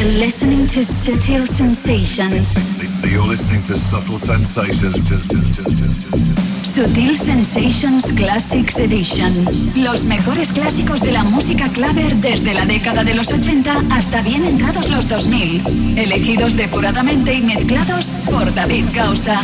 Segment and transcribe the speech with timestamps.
[0.00, 2.54] You're listening to Subtle Sensations.
[3.04, 4.96] You're listening to Subtle Sensations.
[6.64, 9.44] Sutil Sensations Classics Edition.
[9.76, 14.42] Los mejores clásicos de la música claver desde la década de los 80 hasta bien
[14.46, 15.98] entrados los 2000.
[15.98, 19.38] Elegidos depuradamente y mezclados por David Causa.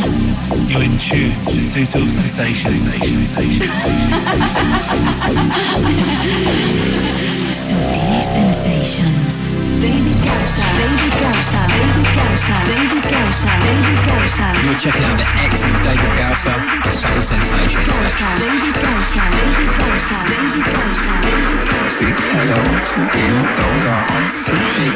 [0.67, 2.97] You're in tune to Sutil Sensations.
[7.53, 8.06] Sutil
[8.37, 9.49] Sensations.
[9.81, 14.45] David Causa, David Causa, David Causa, David Causa, David Causa.
[14.61, 16.53] You're checking out the excellent David Gausa,
[16.85, 17.89] the Soul Sensations.
[17.89, 21.97] Causa, David Causa, David Causa, David Causa, David Causa.
[21.97, 24.91] Big hello to you, those are on Sutil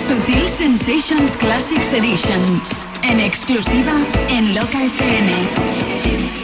[0.00, 2.40] Sutil Sensations Classics Edition.
[3.02, 3.92] En exclusiva
[4.30, 6.37] en Loca FM.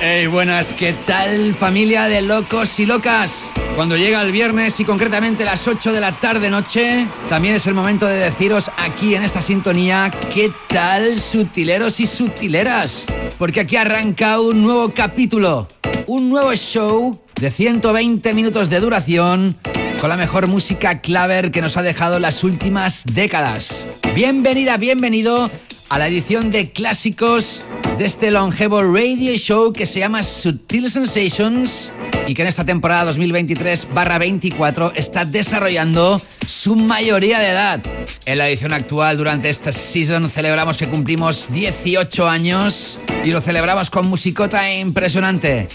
[0.00, 3.50] Hey, buenas, ¿qué tal familia de locos y locas?
[3.74, 7.74] Cuando llega el viernes y concretamente las 8 de la tarde noche, también es el
[7.74, 13.06] momento de deciros aquí en esta sintonía qué tal sutileros y sutileras.
[13.38, 15.66] Porque aquí arranca un nuevo capítulo,
[16.06, 19.58] un nuevo show de 120 minutos de duración
[20.00, 23.84] con la mejor música claver que nos ha dejado las últimas décadas.
[24.14, 25.50] Bienvenida, bienvenido
[25.88, 27.62] a la edición de clásicos
[27.98, 31.92] de este longevo radio show que se llama Sutil Sensations
[32.26, 37.82] y que en esta temporada 2023-24 está desarrollando su mayoría de edad.
[38.26, 43.88] En la edición actual, durante esta season, celebramos que cumplimos 18 años y lo celebramos
[43.88, 45.68] con musicota impresionante.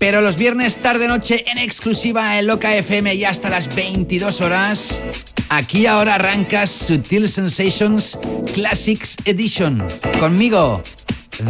[0.00, 5.04] Pero los viernes tarde-noche en exclusiva en Loca FM y hasta las 22 horas,
[5.50, 8.18] aquí ahora arranca Sutil Sensations
[8.54, 9.86] Classics Edition.
[10.18, 10.82] Conmigo,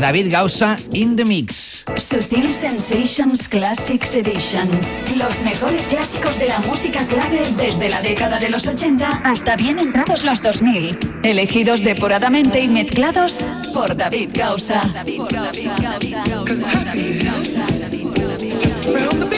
[0.01, 1.85] David Gausa in the mix.
[1.97, 4.69] Sutil Sensations Classics Edition.
[5.17, 9.79] Los mejores clásicos de la música clave desde la década de los 80 hasta bien
[9.79, 10.99] entrados los 2000.
[11.23, 13.39] Elegidos depuradamente y mezclados
[13.73, 14.83] por David Gausa.
[14.93, 15.77] David Gausa.
[15.81, 17.67] David Gausa.
[18.93, 19.30] David Gausa.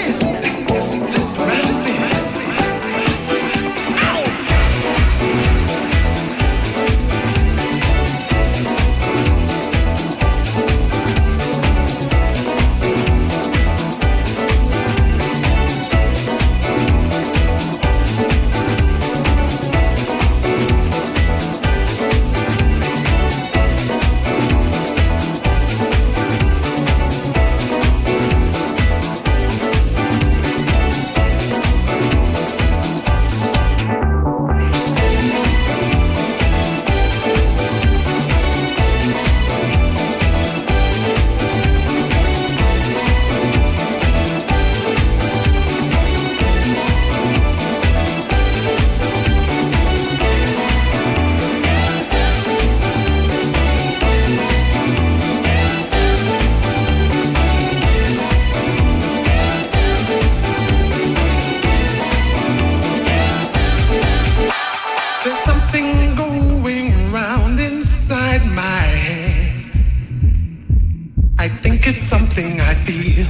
[71.43, 73.27] I think it's something I feel.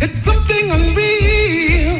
[0.00, 1.96] It's something unreal.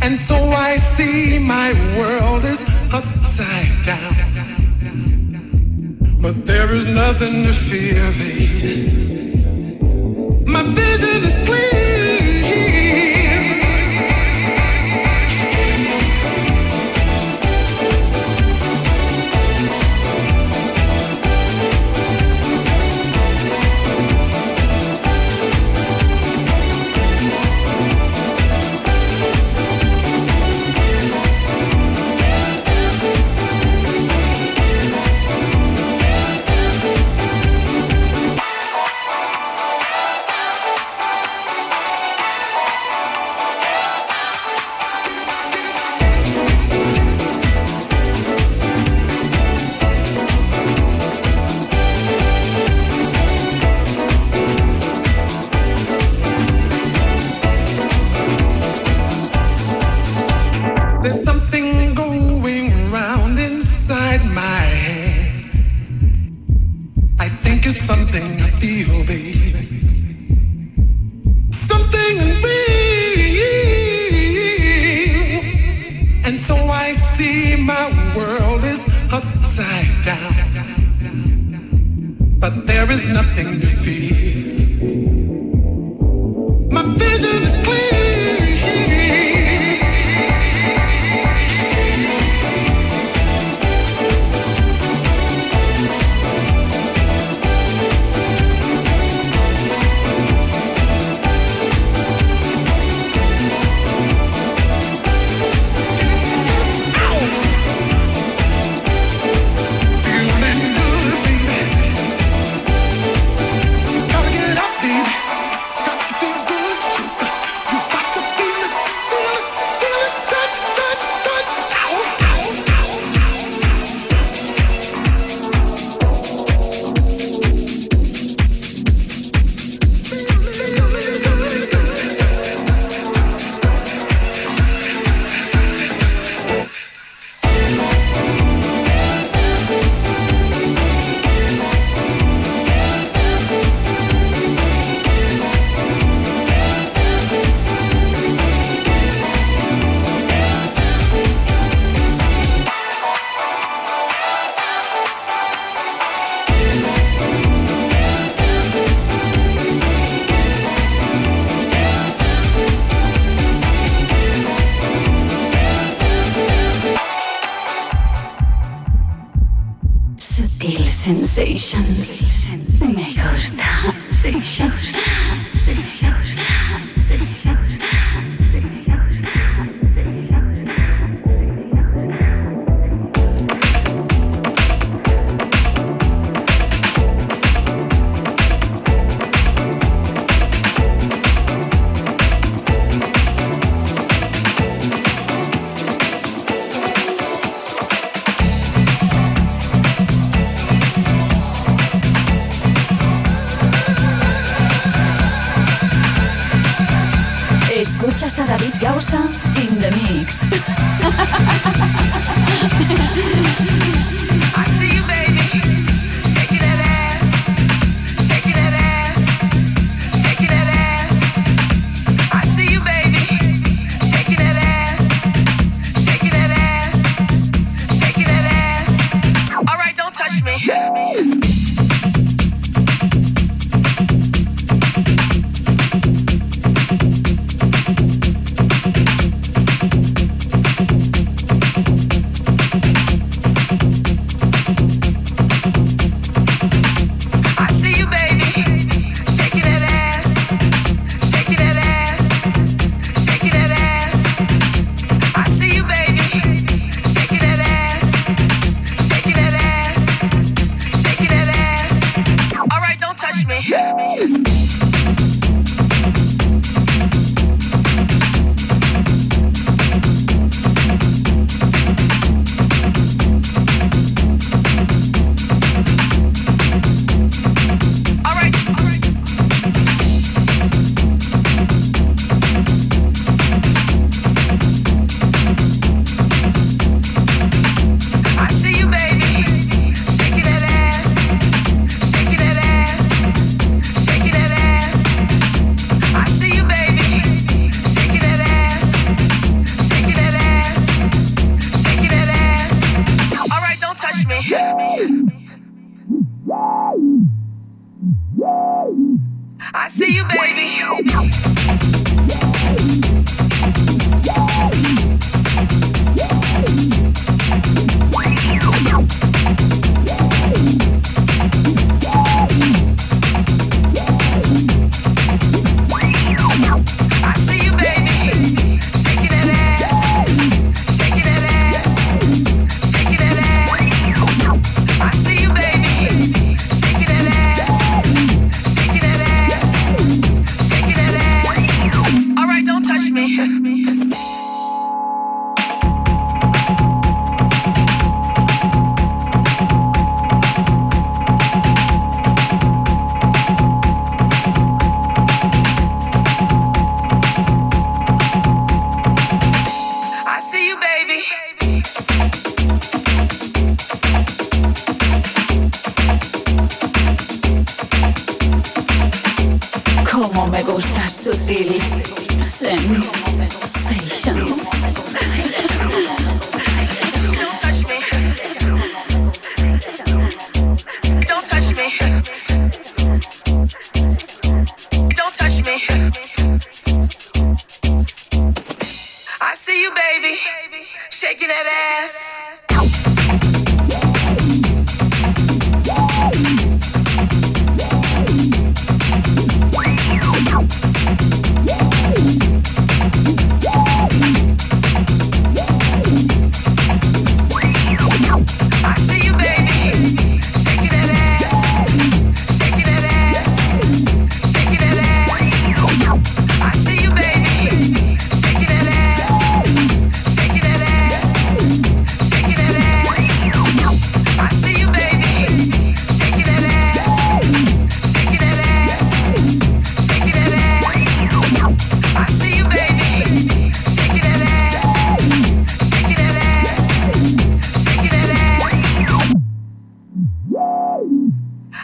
[0.00, 2.60] And so I see my world is
[2.92, 4.14] upside down.
[6.22, 8.51] But there is nothing to fear.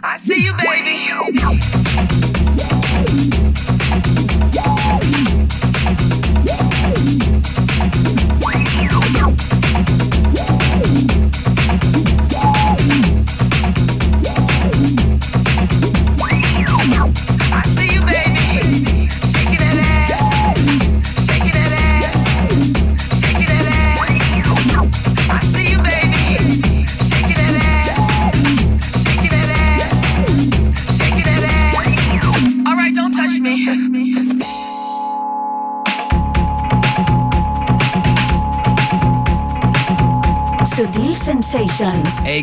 [0.03, 0.68] I see you, baby.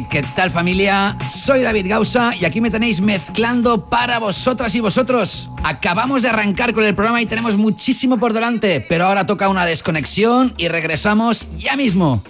[0.04, 1.18] ¿Qué tal familia?
[1.30, 5.50] Soy David Gausa y aquí me tenéis mezclando para vosotras y vosotros.
[5.64, 9.66] Acabamos de arrancar con el programa y tenemos muchísimo por delante, pero ahora toca una
[9.66, 12.22] desconexión y regresamos ya mismo.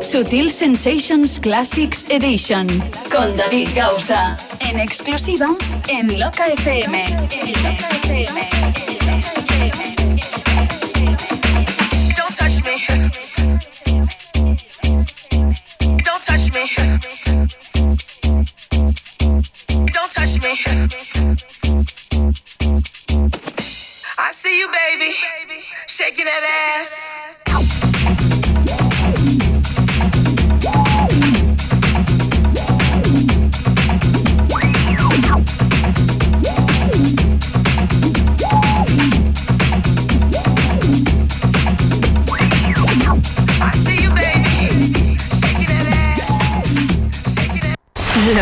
[0.00, 2.66] Sutil Sensations Classics Edition
[3.10, 5.48] con David Gausa en exclusiva
[5.88, 7.04] en Loca FM.
[7.04, 8.95] En Loca FM.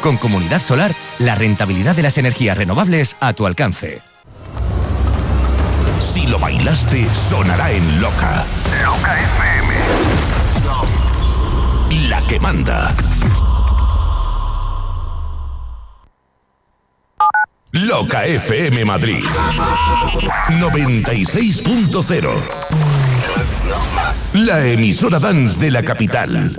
[0.00, 4.00] Con Comunidad Solar, la rentabilidad de las energías renovables a tu alcance.
[5.98, 8.46] Si lo bailaste, sonará en Loca.
[8.84, 9.74] Loca FM.
[12.08, 12.94] La que manda.
[17.72, 19.24] Loca FM Madrid.
[20.60, 22.30] 96.0.
[24.34, 26.56] La emisora dance de la capital.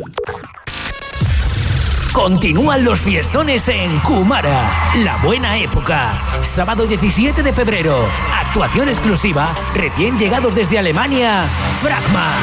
[2.12, 6.14] Continúan los fiestones en Kumara, la buena época.
[6.42, 11.48] Sábado 17 de febrero, actuación exclusiva, recién llegados desde Alemania,
[11.82, 12.34] Fragma.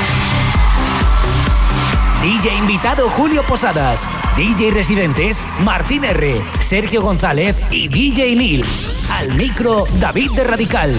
[2.26, 4.04] DJ invitado Julio Posadas,
[4.36, 8.64] DJ residentes Martín R, Sergio González y DJ Lil.
[9.12, 10.92] Al micro David de Radical.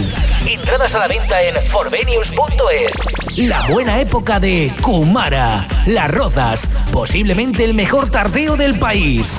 [0.47, 3.39] Entradas a la venta en forvenius.es.
[3.39, 9.37] La buena época de Kumara, Las Rozas, posiblemente el mejor tardeo del país.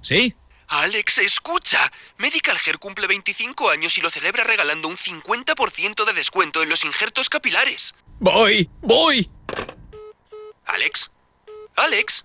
[0.00, 0.36] ¿Sí?
[0.68, 1.90] Alex, escucha.
[2.18, 6.84] Medical Hair cumple 25 años y lo celebra regalando un 50% de descuento en los
[6.84, 7.94] injertos capilares.
[8.20, 9.30] Voy, voy.
[10.66, 11.10] Alex.
[11.76, 12.24] Alex.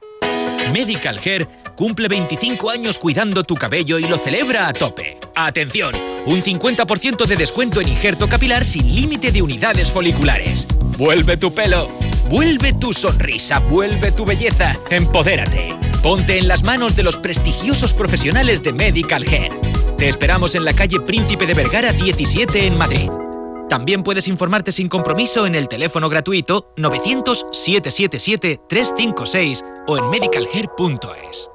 [0.73, 5.19] Medical Hair cumple 25 años cuidando tu cabello y lo celebra a tope.
[5.35, 5.93] Atención,
[6.25, 10.67] un 50% de descuento en injerto capilar sin límite de unidades foliculares.
[10.97, 11.87] Vuelve tu pelo,
[12.29, 14.75] vuelve tu sonrisa, vuelve tu belleza.
[14.89, 15.75] Empodérate.
[16.01, 19.51] Ponte en las manos de los prestigiosos profesionales de Medical Hair.
[19.97, 23.09] Te esperamos en la calle Príncipe de Vergara 17 en Madrid.
[23.73, 31.49] También puedes informarte sin compromiso en el teléfono gratuito 900-777-356 o en medicalhair.es.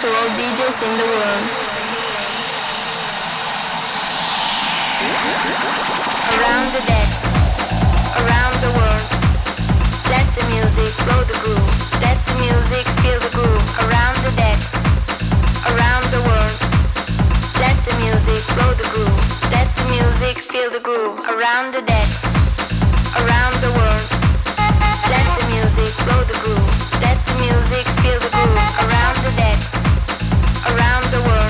[0.00, 1.73] To all DJs in the world.
[28.84, 29.58] Around the deck,
[30.70, 31.43] around the world.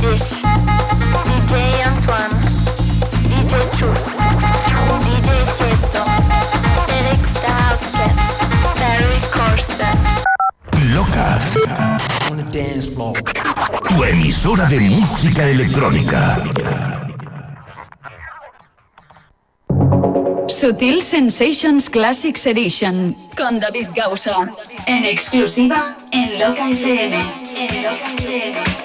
[0.00, 0.42] Dish,
[1.26, 2.34] DJ Antoine,
[3.28, 4.18] DJ Truth,
[5.04, 6.02] DJ Tiesto,
[6.88, 8.16] Eric the House Cat,
[8.80, 9.98] Barry Corsten.
[10.94, 11.38] Loca.
[13.88, 16.42] Tu emisora de música electrónica.
[20.48, 24.50] Sutil Sensations Classics Edition con David Gausa.
[24.86, 27.16] En exclusiva en Loca FM.
[27.56, 28.79] En Loca FM.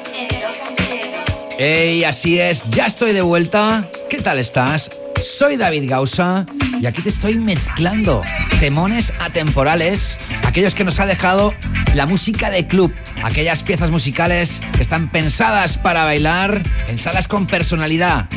[1.58, 3.88] Hey, así es, ya estoy de vuelta.
[4.10, 4.92] ¿Qué tal estás?
[5.24, 6.46] Soy David Gausa
[6.82, 8.24] y aquí te estoy mezclando
[8.60, 11.54] temones atemporales, aquellos que nos ha dejado
[11.94, 17.48] la música de club, aquellas piezas musicales que están pensadas para bailar en salas con
[17.48, 18.28] personalidad,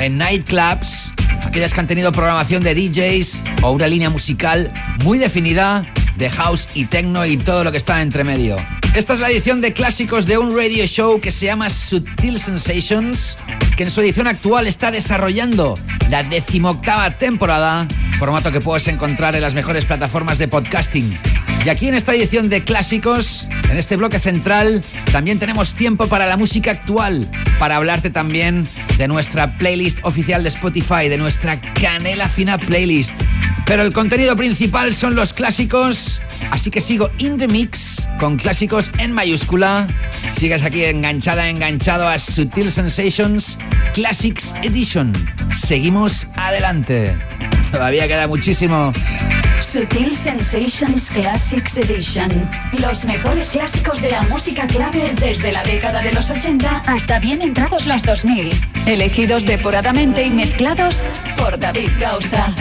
[0.00, 1.12] en nightclubs,
[1.46, 4.72] aquellas que han tenido programación de DJs o una línea musical
[5.04, 8.56] muy definida de house y techno y todo lo que está entre medio.
[8.94, 13.36] Esta es la edición de clásicos de un radio show que se llama Sutil Sensations,
[13.76, 15.76] que en su edición actual está desarrollando
[16.10, 17.88] la decimoctava temporada,
[18.20, 21.18] formato que puedes encontrar en las mejores plataformas de podcasting.
[21.64, 24.80] Y aquí en esta edición de clásicos, en este bloque central,
[25.10, 27.28] también tenemos tiempo para la música actual,
[27.58, 28.64] para hablarte también
[28.96, 33.14] de nuestra playlist oficial de Spotify, de nuestra Canela Fina playlist.
[33.66, 38.90] Pero el contenido principal son los clásicos, así que sigo in the mix con clásicos
[38.98, 39.86] en mayúscula.
[40.34, 43.58] Sigues aquí enganchada, enganchado a Sutil Sensations
[43.92, 45.12] Classics Edition.
[45.52, 47.16] Seguimos adelante.
[47.70, 48.92] Todavía queda muchísimo.
[49.60, 52.30] Sutil Sensations Classics Edition.
[52.78, 57.40] Los mejores clásicos de la música clave desde la década de los 80 hasta bien
[57.42, 58.50] entrados los 2000.
[58.86, 61.04] Elegidos depuradamente y mezclados
[61.36, 62.54] por David Gausa.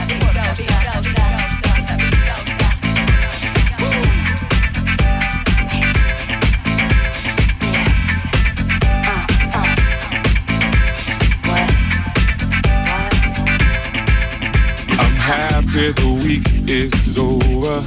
[15.73, 17.81] Happy the week is over.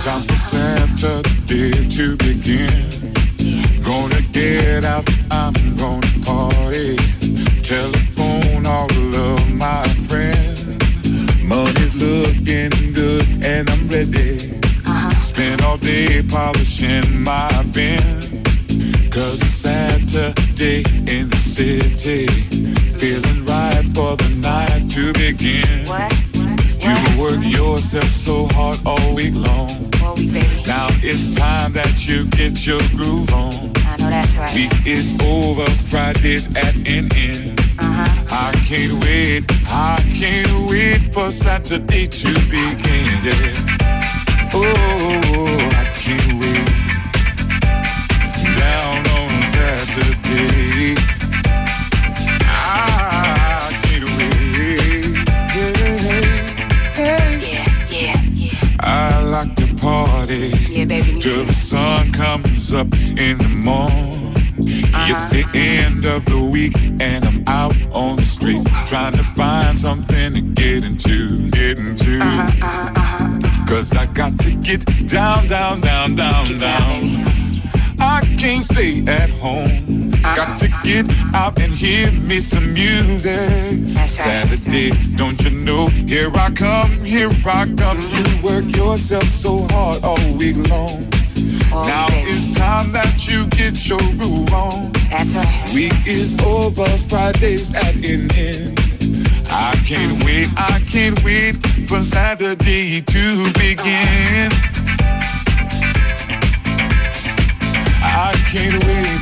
[0.00, 2.70] Time for Saturday to begin.
[3.82, 6.96] Gonna get out, I'm gonna party.
[7.62, 10.66] Telephone all of my friends.
[11.42, 14.52] Money's looking good and I'm ready.
[14.86, 15.20] Uh-huh.
[15.20, 18.02] Spend all day polishing my bin.
[19.10, 22.26] Cause it's Saturday in the city.
[22.98, 25.86] Feeling right for the night to begin.
[25.86, 26.27] You
[27.18, 29.68] work yourself so hard all week long.
[30.66, 33.52] Now it's time that you get your groove on.
[33.86, 34.54] I know that's right.
[34.54, 37.60] Week is over, Friday's at an end.
[37.78, 38.26] Uh-huh.
[38.30, 43.06] I can't wait, I can't wait for Saturday to begin.
[43.24, 43.78] Yeah.
[44.54, 46.87] Oh, I can't wait.
[59.88, 62.88] Party Yeah, baby, till the sun comes up
[63.26, 64.34] in the morning.
[65.10, 65.58] It's the uh-huh.
[65.58, 70.40] end of the week and I'm out on the streets trying to find something to
[70.40, 72.18] get into, get into.
[72.20, 77.47] Uh-huh, uh-huh, Cause I got to get down, down, down, down, down.
[78.00, 80.10] I can't stay at home.
[80.22, 83.96] Got to get out and hear me some music.
[84.06, 85.86] Saturday, don't you know?
[85.88, 88.00] Here I come, here I come.
[88.00, 91.08] You work yourself so hard all week long.
[91.70, 94.92] now it's time that you get your groove on.
[95.10, 95.70] That's right.
[95.74, 98.78] Week is over, Friday's at an end.
[99.50, 101.56] I can't wait, I can't wait
[101.88, 104.50] for Saturday to begin.
[108.20, 109.20] I can't wait,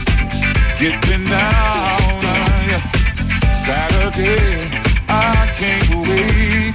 [0.80, 2.80] getting down on.
[3.52, 4.70] Saturday,
[5.06, 6.72] I can't wait,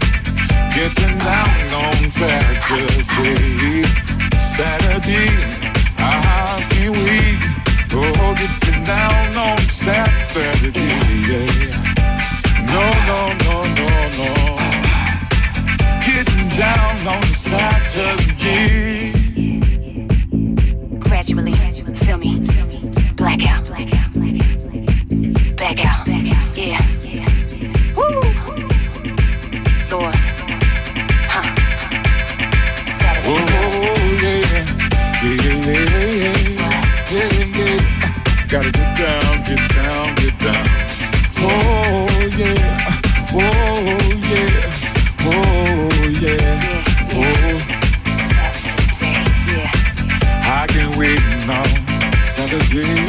[0.76, 3.82] getting down on Saturday.
[4.38, 5.34] Saturday,
[5.98, 7.42] I can't wait,
[7.94, 10.94] oh, getting down on Saturday.
[11.26, 11.74] Yeah.
[12.72, 14.30] No, no, no, no, no.
[16.06, 19.12] Getting down on Saturday.
[21.00, 21.61] Gradually.
[23.22, 23.64] Blackout.
[25.56, 26.08] Back out.
[26.58, 26.82] Yeah.
[27.96, 28.22] Woo.
[29.88, 30.22] Doors.
[31.30, 31.46] Huh.
[32.84, 33.30] Saturday.
[33.30, 33.46] Whoa,
[34.24, 34.42] yeah.
[35.22, 35.86] Yeah, yeah,
[36.18, 36.42] yeah.
[37.12, 37.30] Yeah,
[37.60, 37.80] yeah.
[38.50, 40.66] Gotta get down, get down, get down.
[41.38, 42.66] Oh, yeah.
[43.36, 44.66] Whoa, yeah.
[45.22, 45.94] Whoa,
[46.26, 46.58] yeah.
[47.14, 47.22] Whoa.
[47.22, 47.62] Oh.
[48.98, 49.70] Saturday, yeah.
[50.44, 51.70] I can wait on
[52.26, 53.01] Saturday.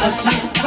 [0.00, 0.57] a chance.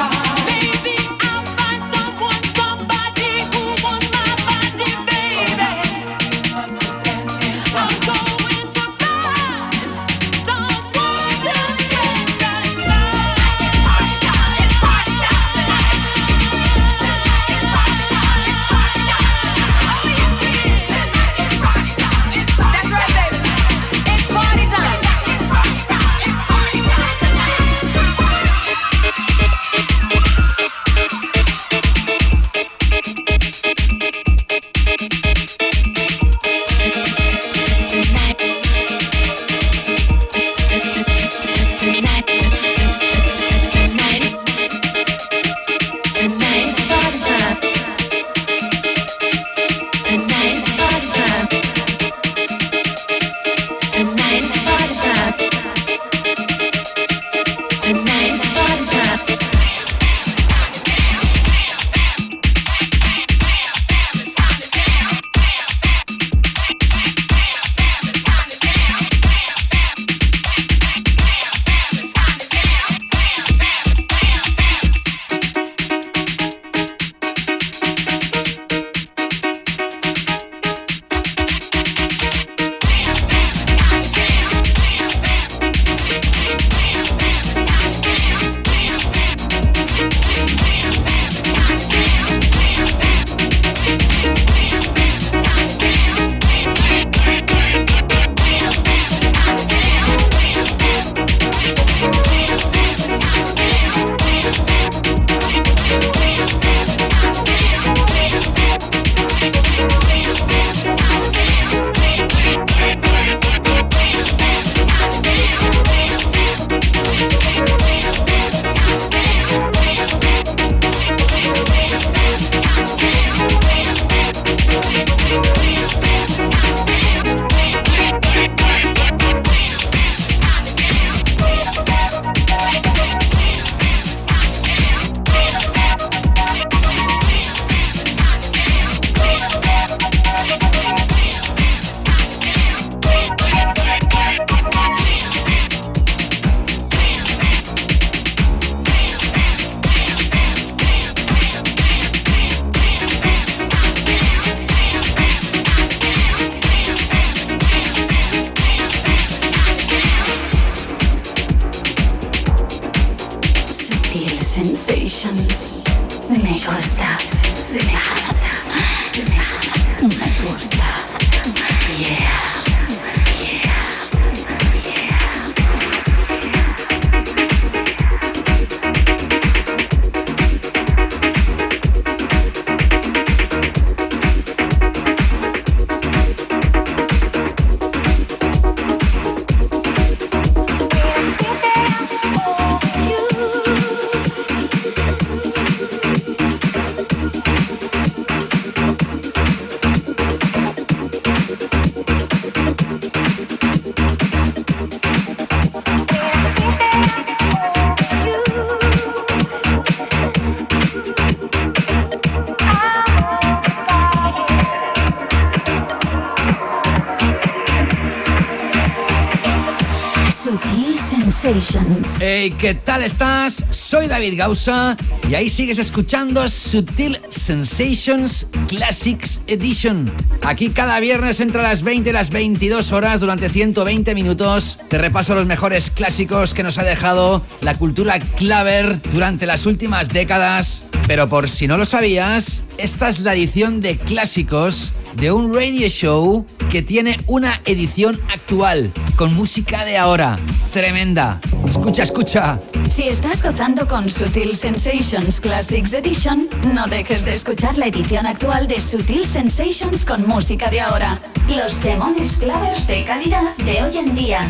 [223.70, 224.98] Soy David Gausa
[225.30, 230.12] y ahí sigues escuchando Sutil Sensations Classics Edition.
[230.44, 235.34] Aquí cada viernes entre las 20 y las 22 horas durante 120 minutos te repaso
[235.34, 240.84] los mejores clásicos que nos ha dejado la cultura claver durante las últimas décadas.
[241.08, 245.88] Pero por si no lo sabías, esta es la edición de clásicos de un radio
[245.88, 250.39] show que tiene una edición actual con música de ahora.
[250.71, 251.39] Tremenda.
[251.67, 252.60] Escucha, escucha.
[252.89, 258.67] Si estás gozando con Sutil Sensations Classics Edition, no dejes de escuchar la edición actual
[258.67, 261.19] de Sutil Sensations con música de ahora.
[261.50, 264.41] Los demones clavers de calidad de hoy en día.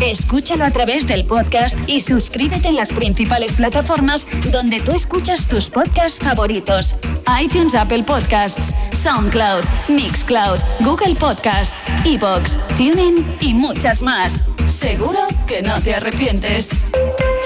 [0.00, 5.70] Escúchalo a través del podcast y suscríbete en las principales plataformas donde tú escuchas tus
[5.70, 6.96] podcasts favoritos.
[7.42, 14.40] iTunes, Apple Podcasts, SoundCloud, Mixcloud, Google Podcasts, Evox, TuneIn y muchas más.
[14.68, 16.68] Seguro que no te arrepientes.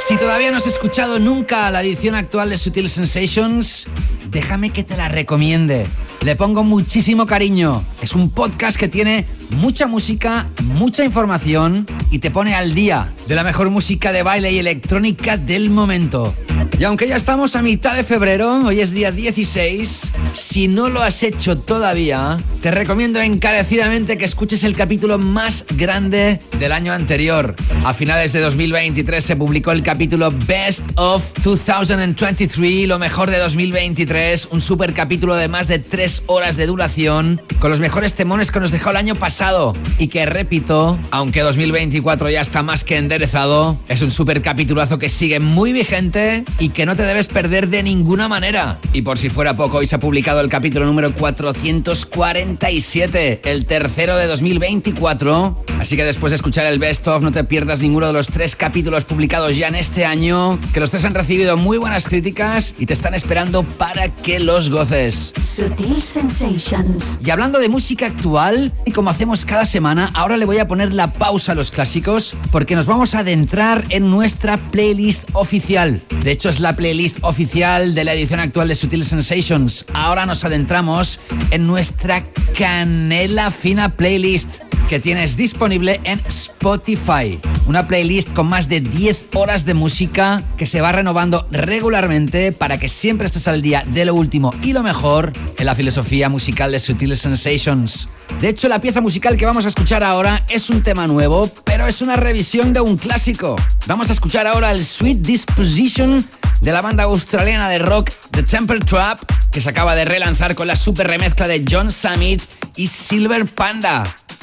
[0.08, 3.86] Si todavía no has escuchado nunca la edición actual de Sutil Sensations,
[4.30, 5.86] déjame que te la recomiende.
[6.22, 7.82] Le pongo muchísimo cariño.
[8.02, 13.34] Es un podcast que tiene mucha música, mucha información y te pone al día de
[13.34, 16.34] la mejor música de baile y electrónica del momento.
[16.78, 21.02] Y aunque ya estamos a mitad de febrero, hoy es día 16, si no lo
[21.02, 27.54] has hecho todavía, te recomiendo encarecidamente que escuches el capítulo más grande del año anterior.
[27.84, 34.48] A finales de 2023 se publicó el capítulo Best of 2023, lo mejor de 2023,
[34.50, 38.60] un super capítulo de más de 3 horas de duración, con los mejores temones que
[38.60, 43.78] nos dejó el año pasado y que repito, aunque 2024 ya está más que enderezado,
[43.88, 47.82] es un super capitulazo que sigue muy vigente y que no te debes perder de
[47.82, 48.78] ninguna manera.
[48.92, 54.16] Y por si fuera poco, hoy se ha publicado el capítulo número 447, el tercero
[54.16, 55.64] de 2024.
[55.80, 58.56] Así que después de escuchar el best of, no te pierdas ninguno de los tres
[58.56, 62.86] capítulos publicados ya en este año, que los tres han recibido muy buenas críticas y
[62.86, 65.32] te están esperando para que los goces.
[65.42, 67.18] Sutil Sensations.
[67.24, 70.92] Y hablando de música actual, y como hacemos cada semana, ahora le voy a poner
[70.92, 76.02] la pausa a los clásicos porque nos vamos a adentrar en nuestra playlist oficial.
[76.22, 79.84] De hecho, es la playlist oficial de la edición actual de Sutil Sensations.
[79.94, 82.24] Ahora nos adentramos en nuestra
[82.56, 87.38] canela fina playlist que tienes disponible en Spotify.
[87.68, 92.76] Una playlist con más de 10 horas de música que se va renovando regularmente para
[92.76, 96.72] que siempre estés al día de lo último y lo mejor en la filosofía musical
[96.72, 98.08] de Sutil Sensations.
[98.40, 101.86] De hecho, la pieza musical que vamos a escuchar ahora es un tema nuevo, pero
[101.86, 103.54] es una revisión de un clásico.
[103.86, 106.26] Vamos a escuchar ahora el Sweet Disposition
[106.62, 109.20] de la banda australiana de rock The Temper Trap,
[109.52, 112.42] que se acaba de relanzar con la super remezcla de John Summit
[112.74, 114.02] y Silver Panda.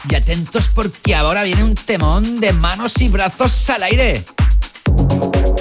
[0.10, 4.24] Y atentos porque ahora viene un temón de manos y brazos al aire.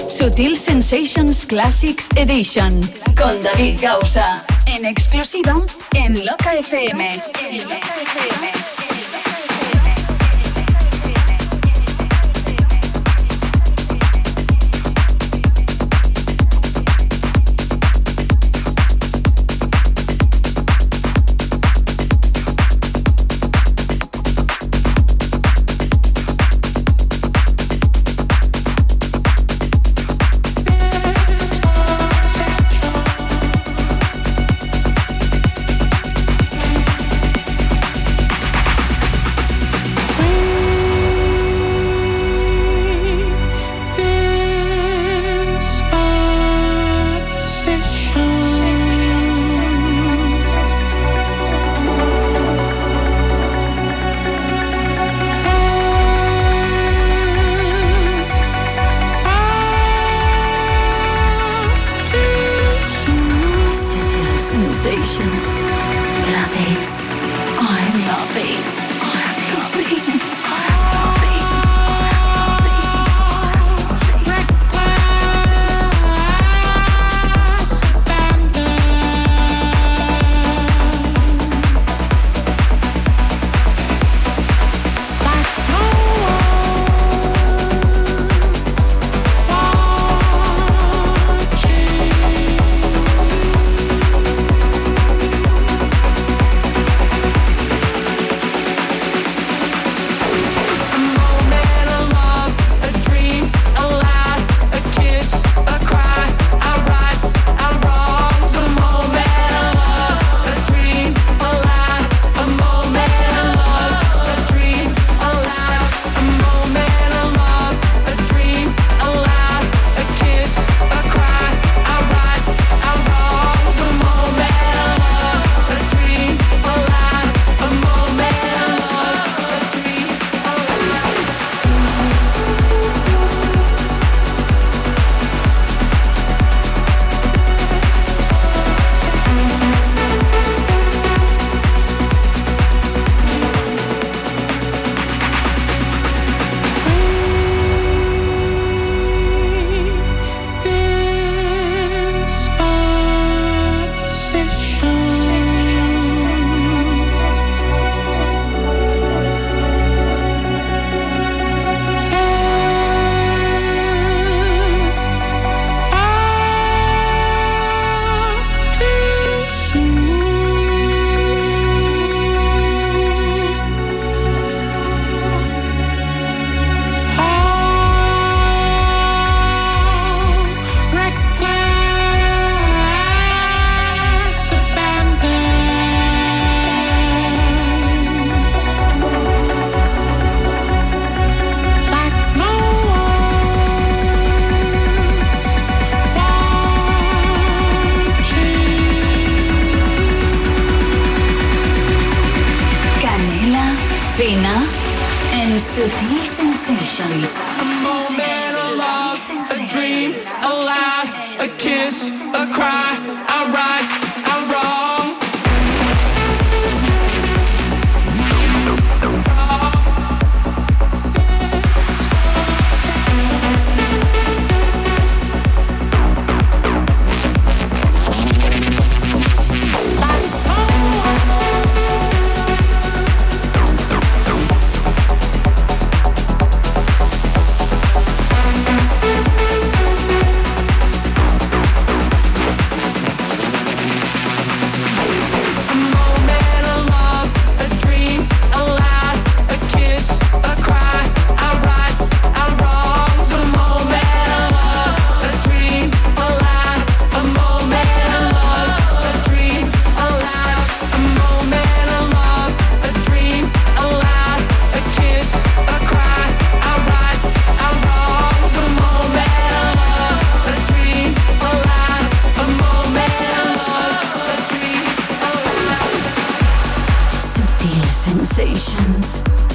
[0.09, 2.81] Sutil Sensations Classics Edition
[3.17, 5.61] con David Gausa en exclusiva
[5.95, 7.23] en Loca FM.
[7.51, 8.76] En Loca FM.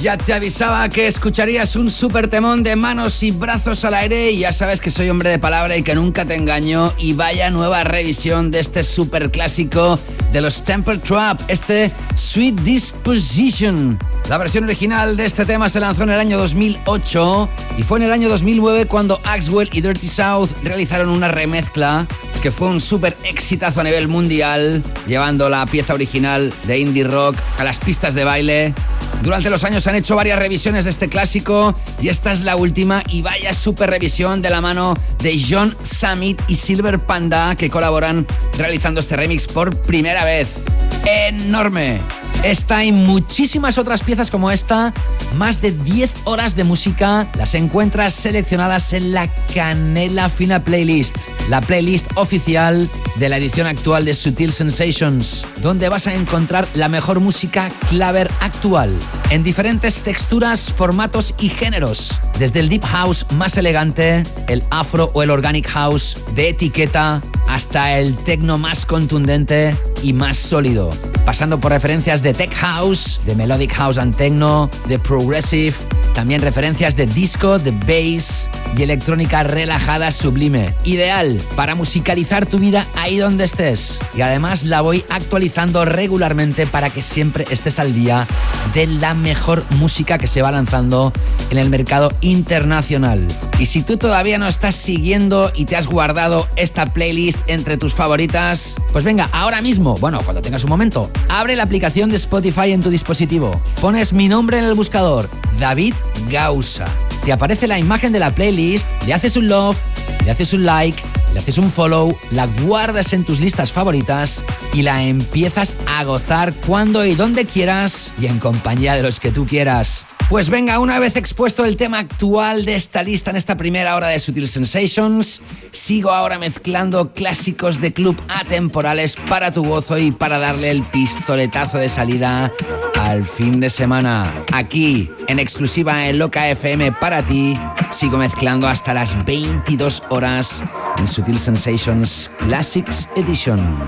[0.02, 4.40] Ya te avisaba que escucharías un super temón de manos y brazos al aire y
[4.40, 7.84] ya sabes que soy hombre de palabra y que nunca te engaño y vaya nueva
[7.84, 9.96] revisión de este super clásico
[10.32, 13.96] de los Temper Trap, este Sweet Disposition.
[14.28, 17.48] La versión original de este tema se lanzó en el año 2008
[17.78, 22.08] y fue en el año 2009 cuando Axwell y Dirty South realizaron una remezcla
[22.42, 27.36] que fue un súper exitazo a nivel mundial, llevando la pieza original de indie rock
[27.58, 28.74] a las pistas de baile.
[29.22, 33.02] Durante los años han hecho varias revisiones de este clásico y esta es la última
[33.08, 38.26] y vaya super revisión de la mano de John Summit y Silver Panda que colaboran
[38.56, 40.62] realizando este remix por primera vez.
[41.04, 42.21] ¡Enorme!
[42.42, 44.92] Esta y muchísimas otras piezas como esta,
[45.36, 51.16] más de 10 horas de música, las encuentras seleccionadas en la Canela Fina Playlist,
[51.48, 56.88] la playlist oficial de la edición actual de Sutil Sensations, donde vas a encontrar la
[56.88, 58.92] mejor música claver actual,
[59.30, 65.22] en diferentes texturas, formatos y géneros, desde el deep house más elegante, el afro o
[65.22, 70.90] el organic house de etiqueta, hasta el techno más contundente y más sólido,
[71.24, 75.74] pasando por referencias de tech house, de melodic house and techno, de progressive
[76.14, 80.74] También referencias de disco, de bass y electrónica relajada sublime.
[80.84, 83.98] Ideal para musicalizar tu vida ahí donde estés.
[84.14, 88.26] Y además la voy actualizando regularmente para que siempre estés al día
[88.74, 91.12] de la mejor música que se va lanzando
[91.50, 93.26] en el mercado internacional.
[93.58, 97.94] Y si tú todavía no estás siguiendo y te has guardado esta playlist entre tus
[97.94, 102.72] favoritas, pues venga, ahora mismo, bueno, cuando tengas un momento, abre la aplicación de Spotify
[102.72, 103.60] en tu dispositivo.
[103.80, 105.94] Pones mi nombre en el buscador, David
[106.30, 106.86] Gausa.
[107.24, 109.76] Te aparece la imagen de la playlist, le haces un love,
[110.24, 111.02] le haces un like,
[111.32, 116.52] le haces un follow, la guardas en tus listas favoritas y la empiezas a gozar
[116.66, 120.06] cuando y donde quieras y en compañía de los que tú quieras.
[120.32, 124.06] Pues venga, una vez expuesto el tema actual de esta lista en esta primera hora
[124.06, 130.38] de Sutil Sensations, sigo ahora mezclando clásicos de club atemporales para tu gozo y para
[130.38, 132.50] darle el pistoletazo de salida
[132.98, 134.32] al fin de semana.
[134.52, 137.58] Aquí, en exclusiva en Loca FM para ti,
[137.90, 140.62] sigo mezclando hasta las 22 horas
[140.96, 143.78] en Sutil Sensations Classics Edition.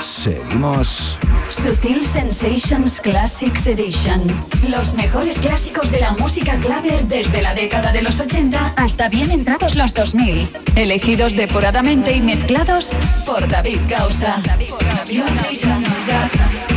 [0.00, 1.18] Seguimos.
[1.50, 4.22] Sutil Sensations Classics Edition.
[4.68, 9.32] Los mejores clásicos de la música clave desde la década de los 80 hasta bien
[9.32, 10.48] entrados los 2000.
[10.76, 12.92] Elegidos depuradamente y mezclados
[13.26, 14.40] por David Causa.
[15.10, 16.71] Loca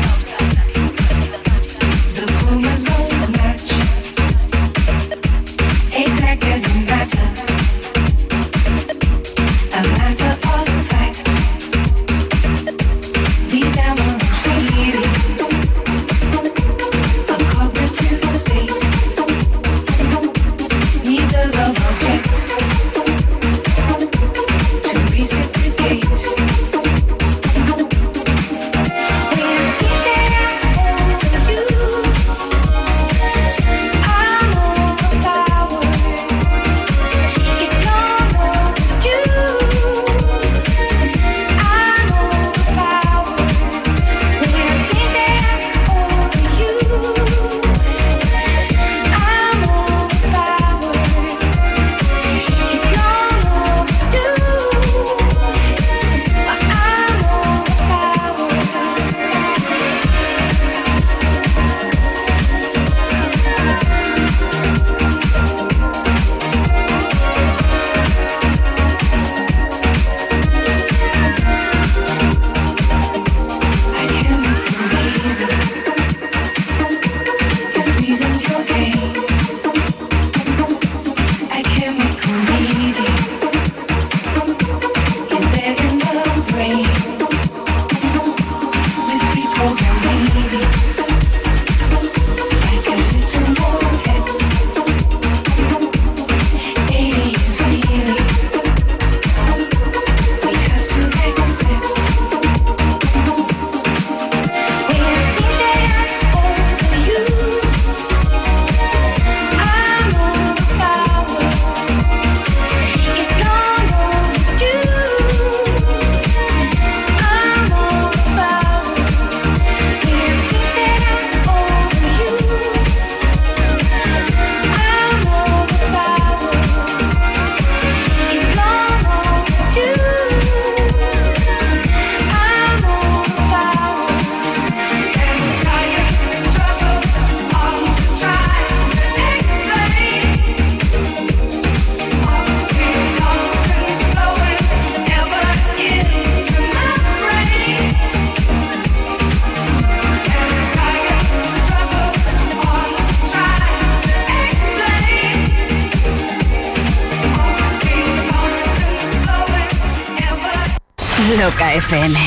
[161.87, 162.17] FM.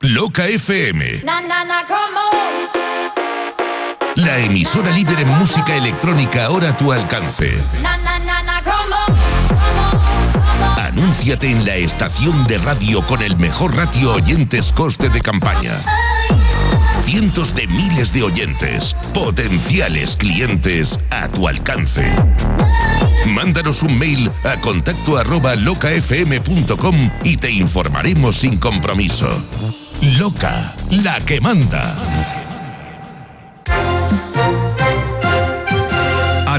[0.00, 2.68] Loca FM, Na na na, come on.
[4.16, 7.56] la emisora líder en música electrónica ahora a tu alcance.
[7.80, 10.78] Na na na na, come on.
[10.78, 15.72] Anúnciate en la estación de radio con el mejor ratio oyentes coste de campaña.
[17.04, 22.04] Cientos de miles de oyentes, potenciales clientes a tu alcance.
[23.26, 29.28] Mándanos un mail a contacto arroba locafm.com y te informaremos sin compromiso.
[30.18, 31.94] Loca, la que manda.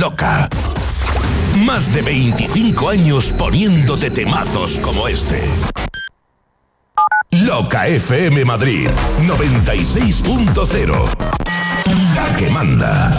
[0.00, 0.48] Loca.
[1.58, 5.40] Más de 25 años poniéndote temazos como este.
[7.30, 8.88] Loca FM Madrid
[9.20, 11.08] 96.0.
[12.14, 13.12] La que manda.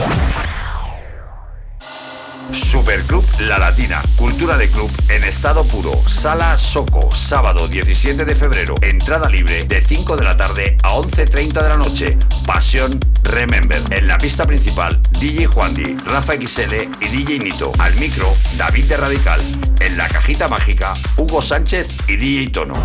[2.51, 5.91] Superclub La Latina, cultura de club en estado puro.
[6.07, 8.75] Sala Soco, sábado 17 de febrero.
[8.81, 12.17] Entrada libre de 5 de la tarde a 11.30 de la noche.
[12.45, 13.81] Pasión Remember.
[13.91, 17.71] En la pista principal, DJ Juandi, Rafa XL y DJ Nito.
[17.79, 19.41] Al micro, David de Radical.
[19.79, 22.75] En la cajita mágica, Hugo Sánchez y DJ Tono.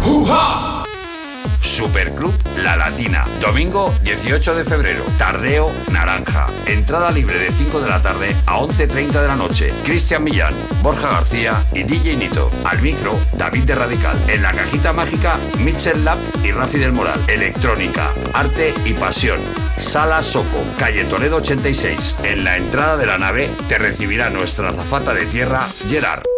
[1.61, 2.33] Superclub
[2.63, 3.25] La Latina.
[3.41, 5.05] Domingo 18 de febrero.
[5.19, 6.47] Tardeo Naranja.
[6.67, 9.73] Entrada libre de 5 de la tarde a 11.30 de la noche.
[9.85, 12.51] Cristian Millán, Borja García y DJ Nito.
[12.65, 14.17] Al micro, David de Radical.
[14.29, 17.19] En la cajita mágica, Mitchell Lab y Rafi del Moral.
[17.29, 19.39] Electrónica, arte y pasión.
[19.77, 22.17] Sala Soco, calle Toledo 86.
[22.25, 26.30] En la entrada de la nave te recibirá nuestra azafata de tierra, Gerard.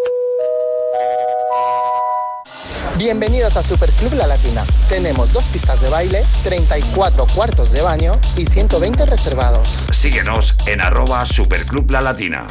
[3.03, 4.63] Bienvenidos a Superclub La Latina.
[4.89, 9.89] Tenemos dos pistas de baile, 34 cuartos de baño y 120 reservados.
[9.91, 12.47] Síguenos en arroba Superclub La Latina.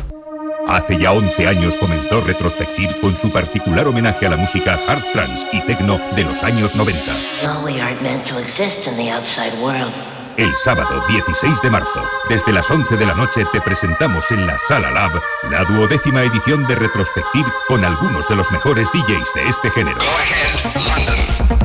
[0.68, 5.48] Hace ya 11 años comenzó Retrospective con su particular homenaje a la música hard trance
[5.54, 7.00] y techno de los años 90.
[7.46, 10.11] No, we aren't meant to exist in the outside world.
[10.42, 14.58] El sábado 16 de marzo, desde las 11 de la noche, te presentamos en la
[14.58, 15.12] Sala Lab
[15.52, 20.00] la duodécima edición de Retrospective con algunos de los mejores DJs de este género.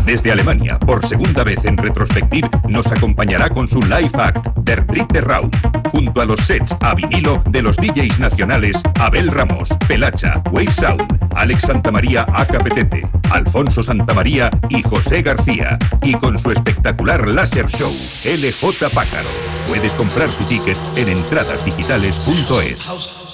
[0.06, 5.20] Desde Alemania, por segunda vez en Retrospective, nos acompañará con su live act Der Dritte
[5.20, 5.50] Raum,
[5.90, 11.28] junto a los sets a vinilo de los DJs nacionales Abel Ramos, Pelacha, Wave Sound,
[11.34, 17.92] Alex Santamaría Acapetete, Alfonso Santamaría y José García, y con su espectacular láser show,
[18.24, 19.28] LJ Pájaro.
[19.66, 23.25] Puedes comprar tu ticket en entradasdigitales.es.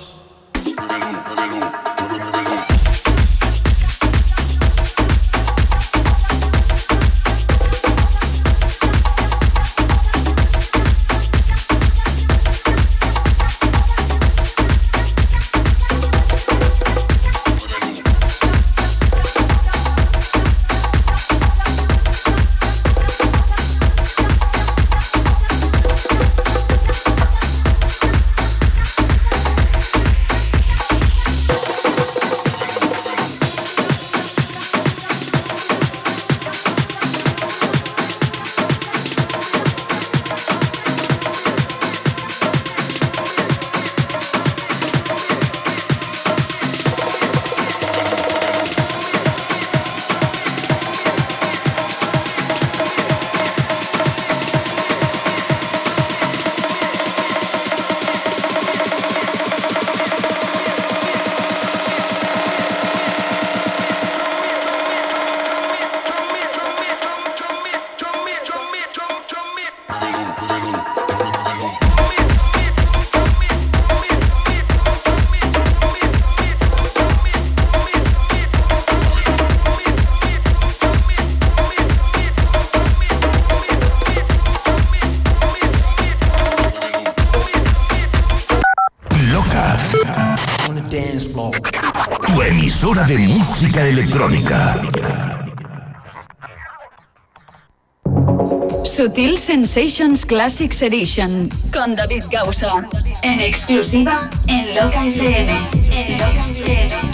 [99.02, 102.88] Sutil Sensations Classics Edition con David Gausa.
[103.22, 105.52] En exclusiva en Loca FM.
[105.90, 107.12] En Loca FM.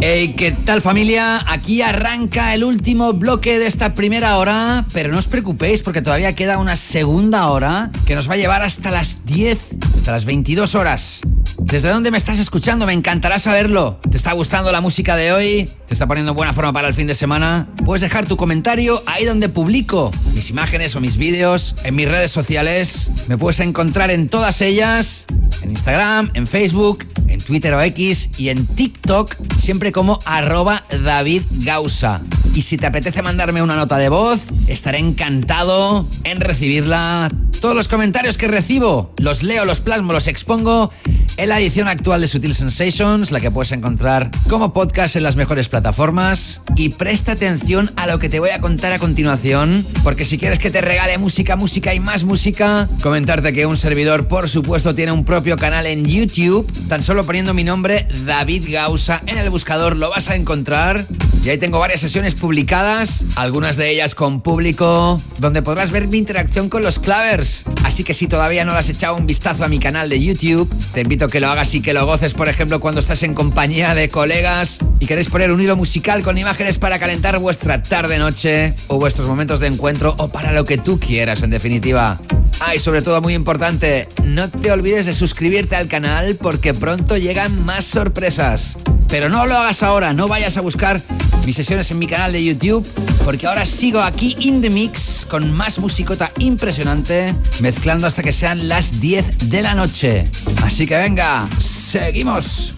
[0.00, 1.42] Hey, ¿qué tal familia?
[1.48, 6.36] Aquí arranca el último bloque de esta primera hora, pero no os preocupéis porque todavía
[6.36, 9.58] queda una segunda hora que nos va a llevar hasta las 10,
[9.96, 11.22] hasta las 22 horas.
[11.58, 12.86] ¿Desde dónde me estás escuchando?
[12.86, 13.98] Me encantará saberlo.
[14.08, 15.68] ¿Te está gustando la música de hoy?
[15.88, 17.66] ¿Te está poniendo en buena forma para el fin de semana?
[17.84, 20.12] Puedes dejar tu comentario ahí donde publico
[20.46, 23.10] mis imágenes o mis vídeos en mis redes sociales.
[23.26, 25.26] Me puedes encontrar en todas ellas,
[25.62, 31.42] en Instagram, en Facebook, en Twitter o X y en TikTok, siempre como arroba David
[31.64, 32.20] Gausa.
[32.54, 34.38] Y si te apetece mandarme una nota de voz,
[34.68, 37.28] estaré encantado en recibirla
[37.60, 40.92] Todos los comentarios que recibo los leo, los plasmo, los expongo
[41.36, 45.36] en la edición actual de Sutil Sensations, la que puedes encontrar como podcast en las
[45.36, 46.62] mejores plataformas.
[46.76, 50.58] Y presta atención a lo que te voy a contar a continuación, porque si quieres
[50.58, 55.12] que te regale música, música y más música, comentarte que un servidor, por supuesto, tiene
[55.12, 56.70] un propio canal en YouTube.
[56.88, 61.06] Tan solo poniendo mi nombre, David Gausa, en el buscador lo vas a encontrar.
[61.46, 66.18] Y ahí tengo varias sesiones publicadas, algunas de ellas con público, donde podrás ver mi
[66.18, 67.62] interacción con los clavers.
[67.84, 71.02] Así que si todavía no has echado un vistazo a mi canal de YouTube, te
[71.02, 73.94] invito a que lo hagas y que lo goces, por ejemplo, cuando estás en compañía
[73.94, 78.98] de colegas y queréis poner un hilo musical con imágenes para calentar vuestra tarde-noche o
[78.98, 82.18] vuestros momentos de encuentro o para lo que tú quieras, en definitiva.
[82.60, 87.16] Ah, y sobre todo muy importante, no te olvides de suscribirte al canal porque pronto
[87.16, 88.78] llegan más sorpresas.
[89.08, 91.00] Pero no lo hagas ahora, no vayas a buscar
[91.44, 92.86] mis sesiones en mi canal de YouTube,
[93.24, 98.68] porque ahora sigo aquí in the mix con más musicota impresionante, mezclando hasta que sean
[98.68, 100.28] las 10 de la noche.
[100.64, 102.75] Así que venga, seguimos.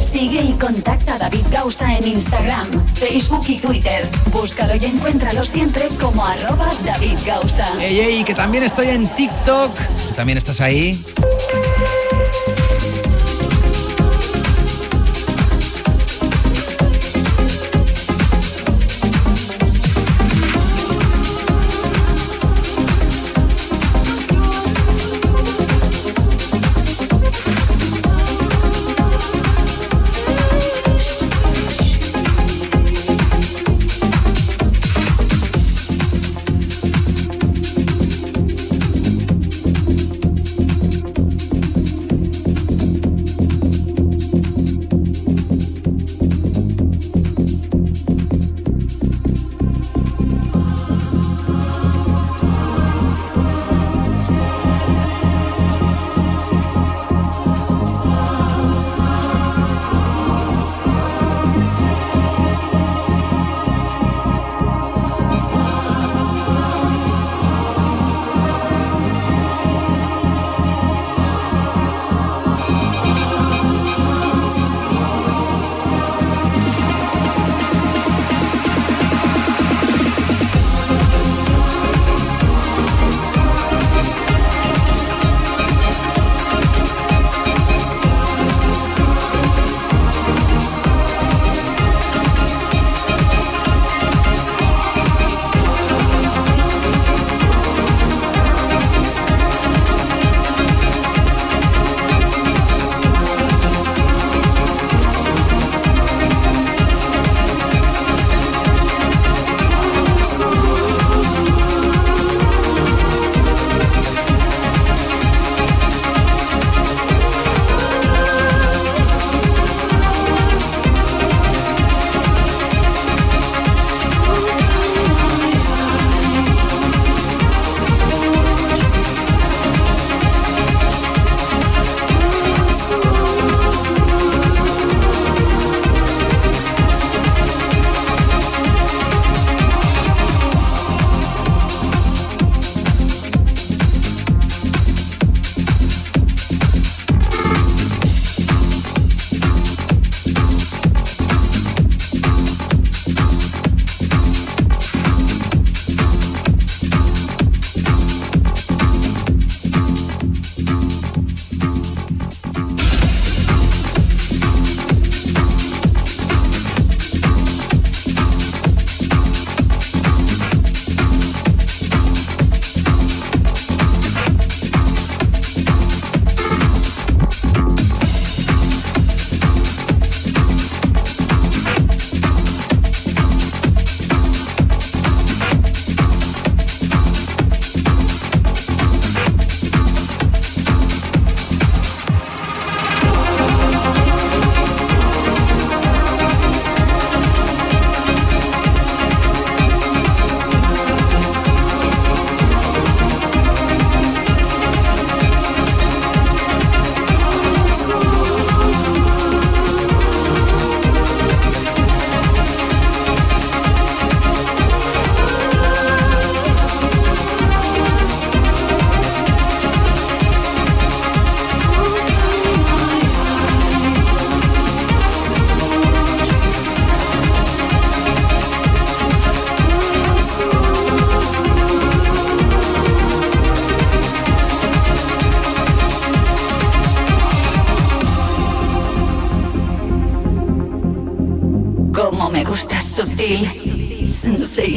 [0.00, 4.08] Sigue y contacta a David Gausa en Instagram, Facebook y Twitter.
[4.32, 7.66] Búscalo y encuéntralo siempre como arroba David Gausa.
[7.80, 9.72] Ey, ey, que también estoy en TikTok.
[10.16, 11.02] ¿También estás ahí?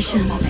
[0.02, 0.45] Sensations.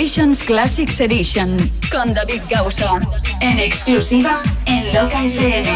[0.00, 1.58] Sensations Classics Edition
[1.92, 3.02] con David Gausa.
[3.42, 5.68] En exclusiva en Loca FM.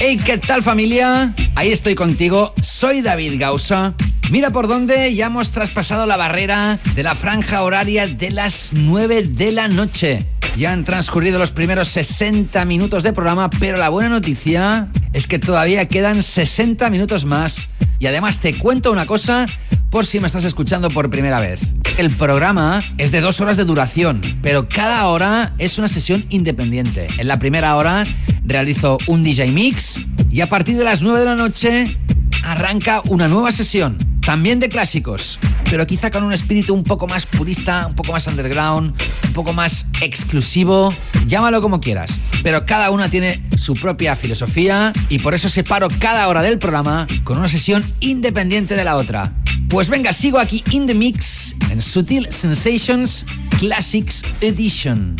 [0.00, 1.32] Hey, ¿qué tal familia?
[1.54, 3.94] Ahí estoy contigo, soy David Gausa.
[4.32, 9.22] Mira por dónde ya hemos traspasado la barrera de la franja horaria de las 9
[9.22, 10.26] de la noche.
[10.56, 15.38] Ya han transcurrido los primeros 60 minutos de programa, pero la buena noticia es que
[15.38, 17.68] todavía quedan 60 minutos más.
[18.00, 19.46] Y además te cuento una cosa
[19.90, 21.60] por si me estás escuchando por primera vez.
[21.96, 27.08] El programa es de dos horas de duración, pero cada hora es una sesión independiente.
[27.18, 28.06] En la primera hora
[28.44, 31.98] realizo un DJ mix y a partir de las 9 de la noche
[32.44, 35.38] arranca una nueva sesión, también de clásicos,
[35.70, 38.94] pero quizá con un espíritu un poco más purista, un poco más underground,
[39.26, 40.94] un poco más exclusivo,
[41.26, 42.18] llámalo como quieras.
[42.42, 47.06] Pero cada una tiene su propia filosofía y por eso separo cada hora del programa
[47.24, 49.32] con una sesión independiente de la otra.
[49.68, 53.26] Pues venga, sigo aquí in the mix en Sutil Sensations
[53.58, 55.14] Classics Edition,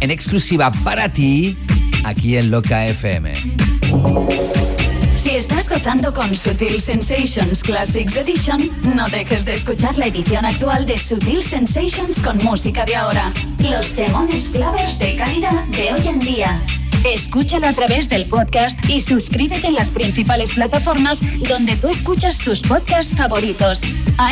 [0.00, 1.56] en exclusiva para ti,
[2.04, 3.32] aquí en Loca FM.
[5.16, 10.84] Si estás gozando con Sutil Sensations Classics Edition, no dejes de escuchar la edición actual
[10.84, 13.32] de Sutil Sensations con música de ahora.
[13.58, 16.60] Los demones clavers de calidad de hoy en día.
[17.04, 22.62] Escúchalo a través del podcast y suscríbete en las principales plataformas donde tú escuchas tus
[22.62, 23.82] podcasts favoritos.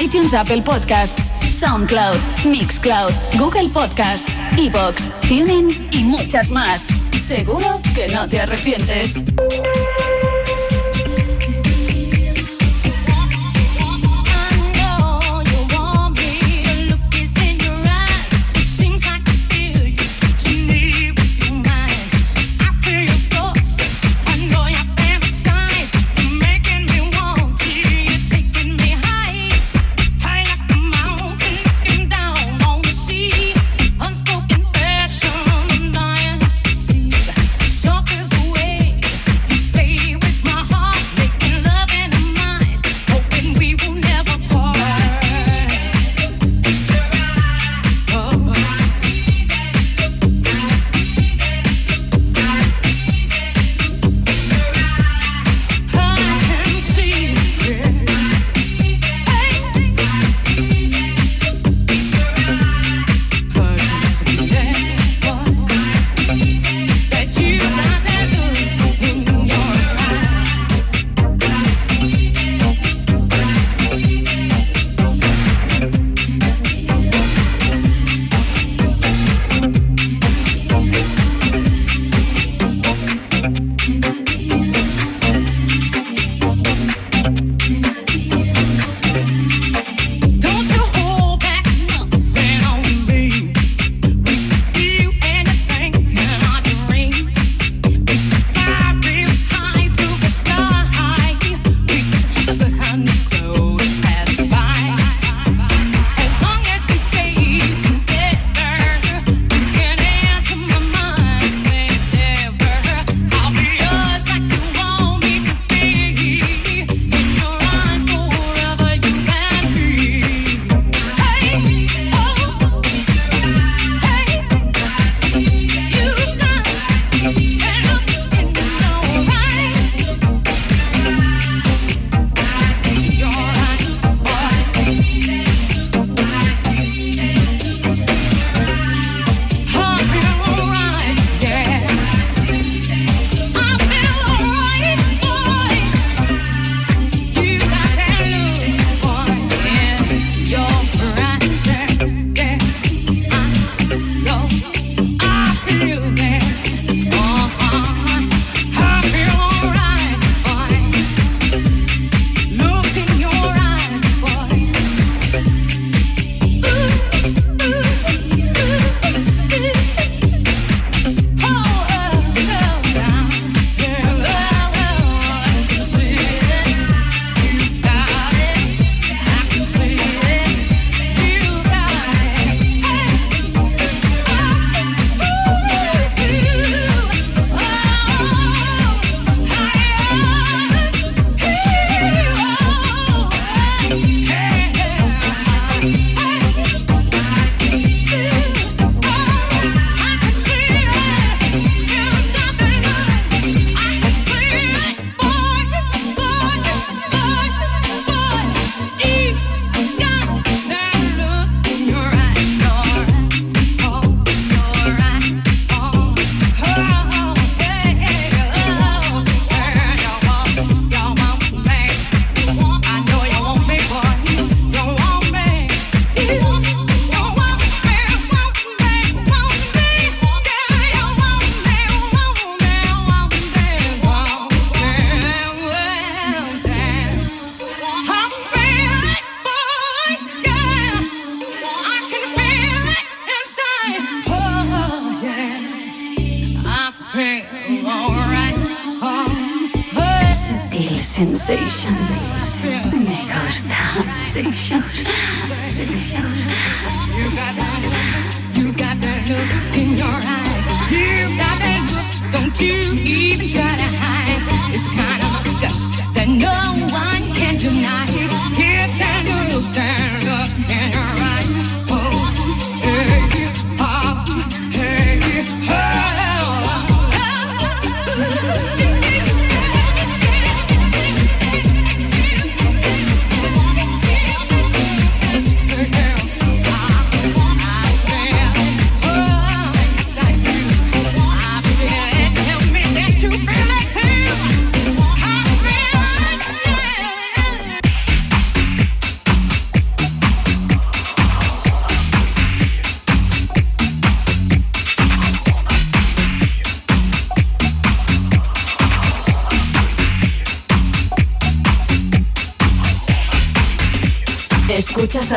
[0.02, 2.16] iTunes, Apple Podcasts, SoundCloud,
[2.46, 6.86] Mixcloud, Google Podcasts, Evox, TuneIn y muchas más.
[7.18, 9.22] Seguro que no te arrepientes.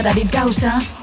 [0.05, 0.94] David Causa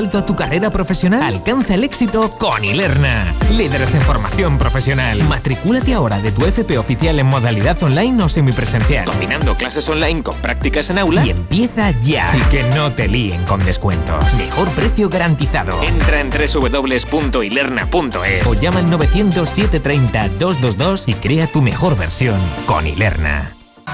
[0.00, 1.22] salto a tu carrera profesional?
[1.22, 3.34] Alcanza el éxito con Ilerna.
[3.54, 5.22] Líderes en formación profesional.
[5.24, 9.04] Matricúlate ahora de tu FP oficial en modalidad online o semipresencial.
[9.04, 11.26] Combinando clases online con prácticas en aula.
[11.26, 12.34] Y empieza ya.
[12.34, 14.32] Y que no te líen con descuentos.
[14.38, 15.82] Mejor precio garantizado.
[15.82, 23.49] Entra en www.ilerna.es o llama al 900-730-222 y crea tu mejor versión con Ilerna.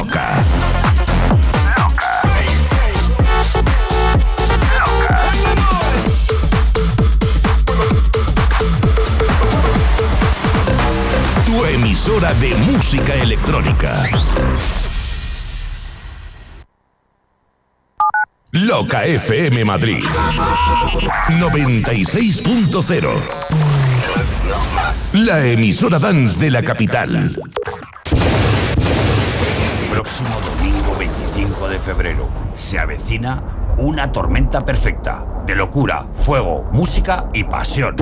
[0.00, 0.44] Loca.
[11.44, 14.08] Tu emisora de música electrónica.
[18.52, 20.02] Loca FM Madrid
[21.38, 23.10] 96.0
[25.12, 27.36] La emisora dance de la capital.
[30.10, 33.40] Próximo domingo 25 de febrero se avecina
[33.78, 37.94] una tormenta perfecta de locura, fuego, música y pasión.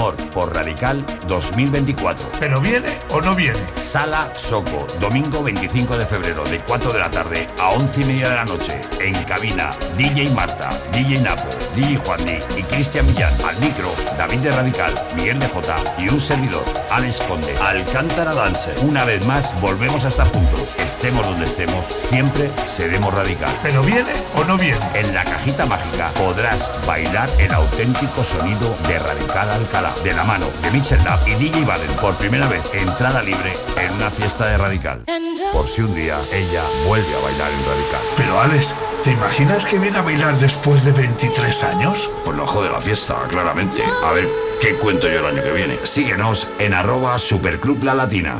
[0.00, 2.26] Amor por Radical 2024.
[2.40, 3.58] ¿Pero viene o no viene?
[3.74, 8.30] Sala Soco, domingo 25 de febrero, de 4 de la tarde a 11 y media
[8.30, 8.80] de la noche.
[9.00, 13.32] En cabina, DJ Marta, DJ Napo, DJ Juan Di y Cristian Millán.
[13.46, 17.54] Al micro, David de Radical, Miguel de J y un servidor, Alex Conde.
[17.60, 18.74] Alcántara Dancer.
[18.84, 20.76] Una vez más, volvemos a estar juntos.
[20.78, 23.52] Estemos donde estemos, siempre seremos Radical.
[23.62, 24.80] ¿Pero viene o no viene?
[24.94, 30.46] En la cajita mágica podrás bailar el auténtico sonido de Radical Alcalá, de la mano
[30.62, 34.56] de Mitchell Lab y DJ Baden por primera vez entrada libre en una fiesta de
[34.56, 35.04] Radical.
[35.52, 38.00] Por si un día ella vuelve a bailar en Radical.
[38.16, 42.10] Pero Alex, ¿te imaginas que viene a bailar después de 23 años?
[42.24, 43.82] Pues lo jode la fiesta, claramente.
[44.04, 44.28] A ver,
[44.60, 45.78] ¿qué cuento yo el año que viene?
[45.84, 48.38] Síguenos en arroba Superclub La Latina.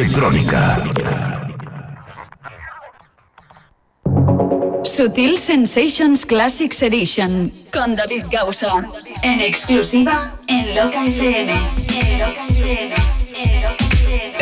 [0.00, 0.82] electrónica.
[4.82, 8.88] Sutil Sensations Classics Edition con David Gausa.
[9.22, 11.52] En exclusiva en Loca FM.
[11.52, 12.20] En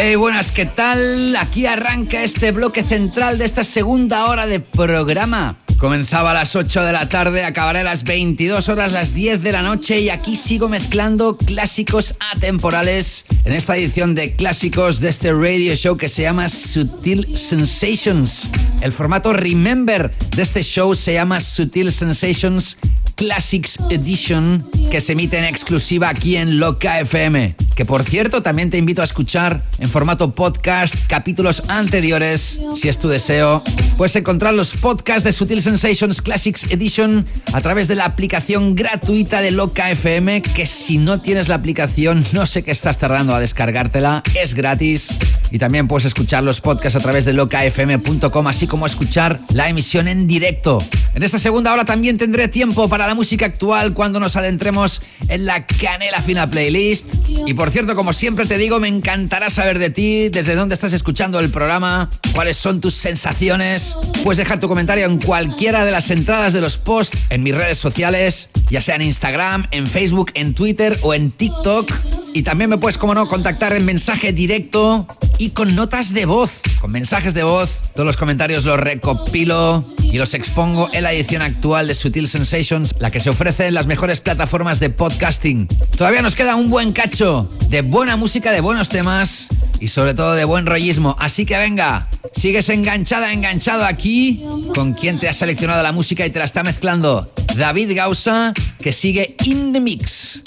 [0.01, 1.35] Hey, eh, buenas, ¿qué tal?
[1.37, 5.57] Aquí arranca este bloque central de esta segunda hora de programa.
[5.79, 9.53] Comenzaba a las 8 de la tarde, acabaré a las 22 horas, las 10 de
[9.53, 15.33] la noche y aquí sigo mezclando clásicos atemporales en esta edición de clásicos de este
[15.33, 18.49] radio show que se llama Sutil Sensations.
[18.81, 22.77] El formato Remember de este show se llama Sutil Sensations
[23.15, 27.68] Classics Edition que se emite en exclusiva aquí en Loca FM.
[27.79, 32.99] Que por cierto también te invito a escuchar en formato podcast capítulos anteriores, si es
[32.99, 33.63] tu deseo.
[33.97, 39.43] Puedes encontrar los podcasts de Sutil Sensations Classics Edition a través de la aplicación gratuita
[39.43, 43.39] de Loca FM, que si no tienes la aplicación no sé qué estás tardando a
[43.39, 45.11] descargártela, es gratis.
[45.53, 50.09] Y también puedes escuchar los podcasts a través de locafm.com, así como escuchar la emisión
[50.09, 50.83] en directo.
[51.15, 55.47] En esta segunda hora también tendré tiempo para la música actual cuando nos adentremos en
[55.47, 57.07] la Canela Fina Playlist.
[57.47, 60.93] Y por cierto, como siempre te digo, me encantará saber de ti, desde dónde estás
[60.93, 63.97] escuchando el programa, cuáles son tus sensaciones.
[64.23, 67.78] Puedes dejar tu comentario en cualquiera de las entradas de los posts en mis redes
[67.78, 71.90] sociales, ya sea en Instagram, en Facebook, en Twitter o en TikTok.
[72.32, 75.07] Y también me puedes, como no, contactar en mensaje directo
[75.39, 76.62] y con notas de voz.
[76.81, 81.43] Con mensajes de voz, todos los comentarios los recopilo y los expongo en la edición
[81.43, 85.66] actual de Sutil Sensations, la que se ofrece en las mejores plataformas de podcasting.
[85.97, 89.49] Todavía nos queda un buen cacho de buena música, de buenos temas
[89.81, 91.15] y sobre todo de buen rollismo.
[91.19, 94.43] Así que venga, sigues enganchada, enganchado aquí
[94.75, 97.31] con quien te ha seleccionado la música y te la está mezclando.
[97.57, 100.43] David Gausa, que sigue in the mix.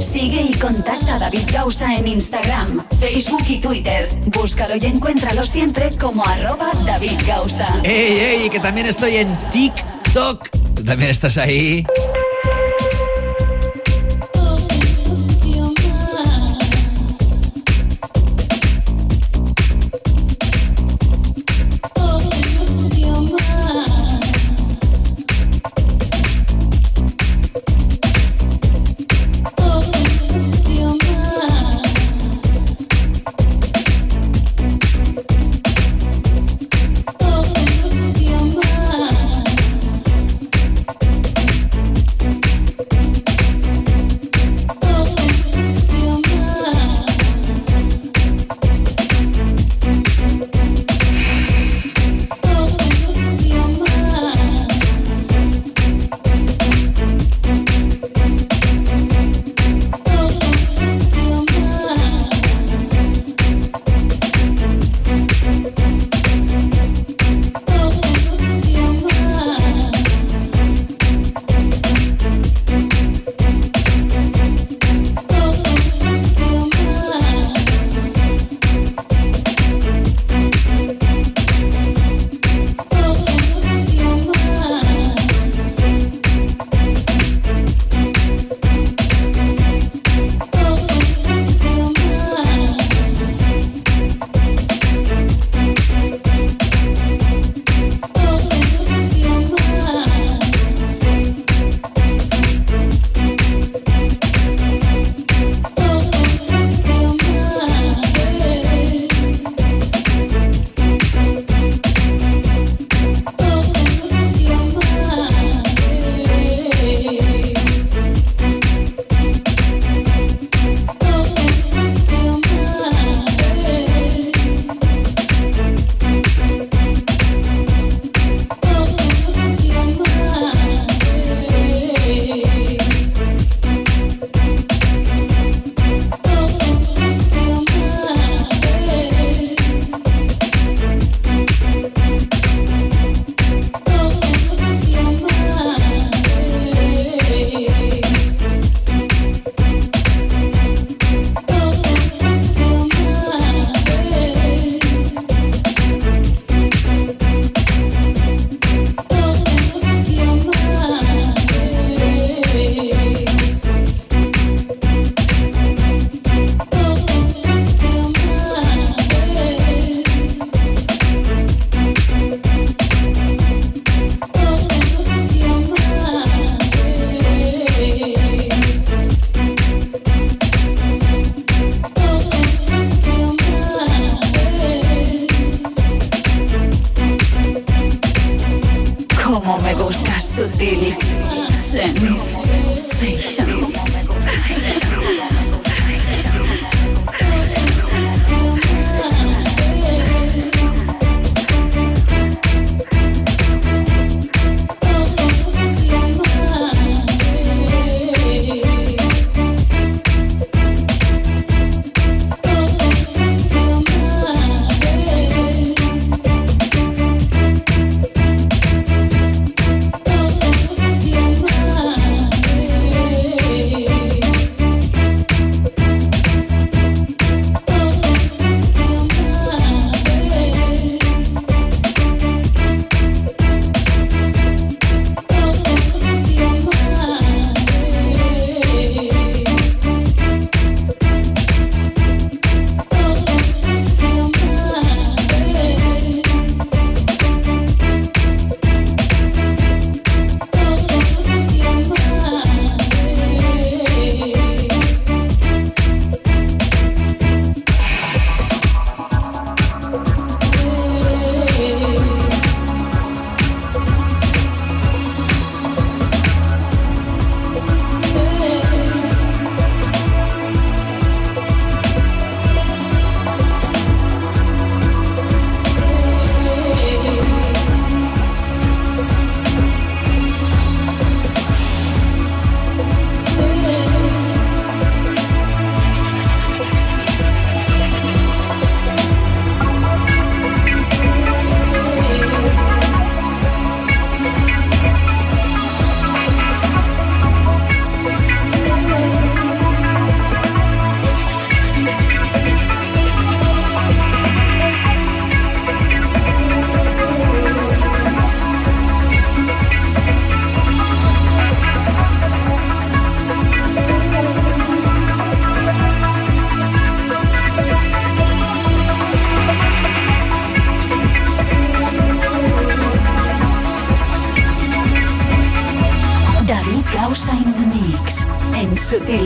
[0.00, 4.08] Sigue y contacta a David Gausa en Instagram, Facebook y Twitter.
[4.26, 7.66] Búscalo y encuéntralo siempre como arroba David Gausa.
[7.82, 8.50] ¡Ey, ey!
[8.50, 10.48] Que también estoy en TikTok.
[10.74, 11.84] ¿Tú también estás ahí?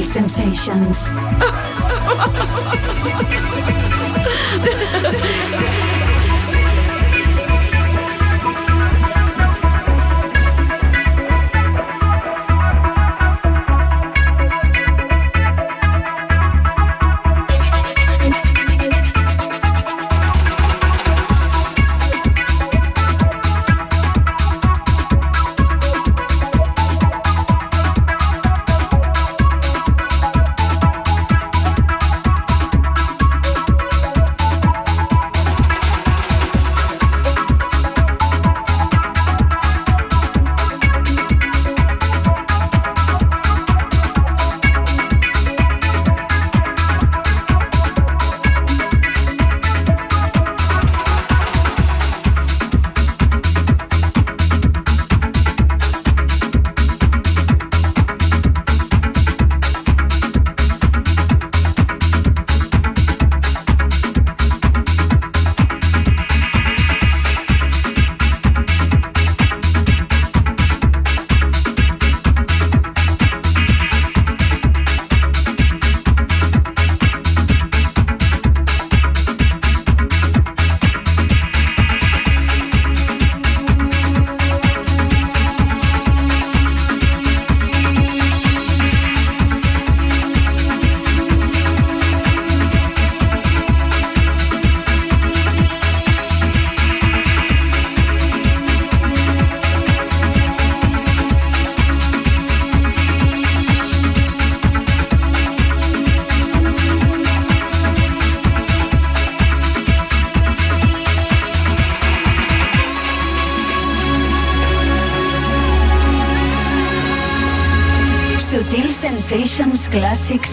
[0.08, 1.17] Sensations.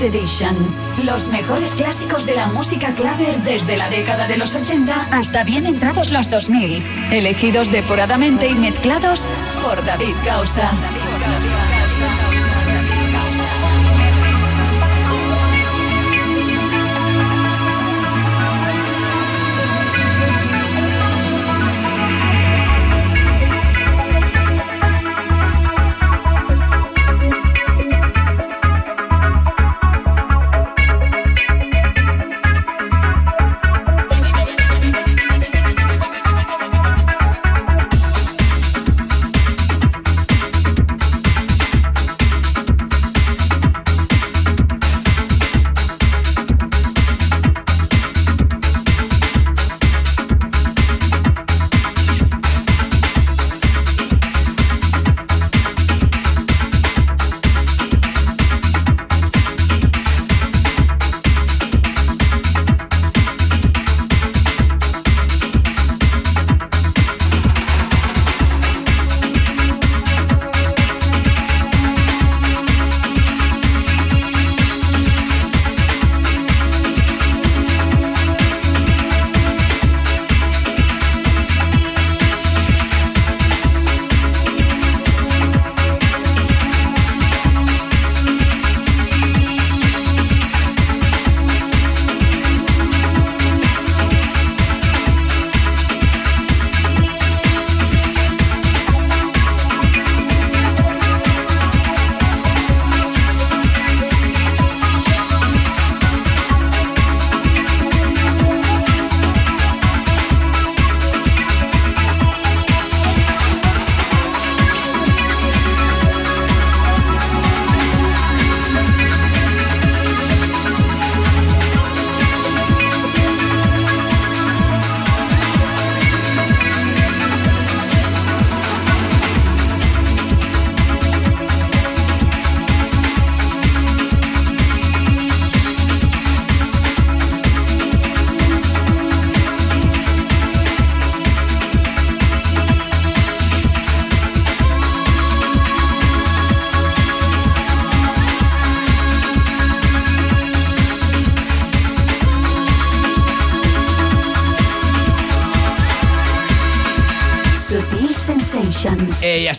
[0.06, 0.56] Edition.
[1.03, 5.65] Los mejores clásicos de la música clave desde la década de los 80 hasta bien
[5.65, 6.84] entrados los 2000.
[7.11, 9.27] Elegidos depuradamente y mezclados
[9.64, 10.72] por David Causa.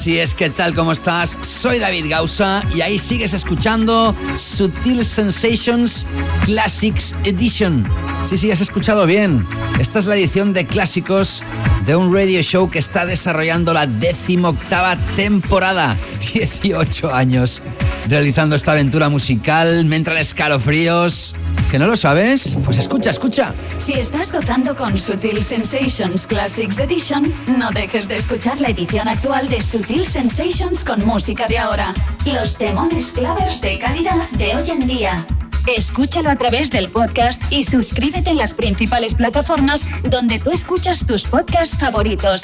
[0.07, 0.73] Así es, ¿qué tal?
[0.73, 1.37] ¿Cómo estás?
[1.41, 6.07] Soy David Gausa y ahí sigues escuchando Sutil Sensations
[6.45, 7.85] Classics Edition.
[8.29, 9.45] Sí, sí, has escuchado bien.
[9.81, 11.43] Esta es la edición de clásicos
[11.87, 15.97] de un radio show que está desarrollando la decimoctava temporada.
[16.33, 17.61] 18 años
[18.09, 19.87] realizando esta aventura musical.
[19.87, 21.35] Me entran escalofríos.
[21.77, 22.57] ¿Que no lo sabes?
[22.65, 23.53] Pues escucha, escucha.
[23.79, 29.47] Si estás gozando con Sutil Sensations Classics Edition, no dejes de escuchar la edición actual
[29.51, 31.93] de Sutil Sensations con música de ahora.
[32.25, 35.27] Los demones clavers de calidad de hoy en día.
[35.67, 41.25] Escúchalo a través del podcast y suscríbete en las principales plataformas donde tú escuchas tus
[41.25, 42.43] podcasts favoritos.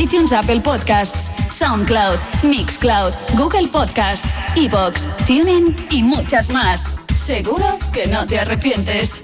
[0.00, 6.86] iTunes, Apple Podcasts, SoundCloud, Mixcloud, Google Podcasts, Evox, TuneIn y muchas más.
[7.14, 9.20] Seguro que no te arrepientes.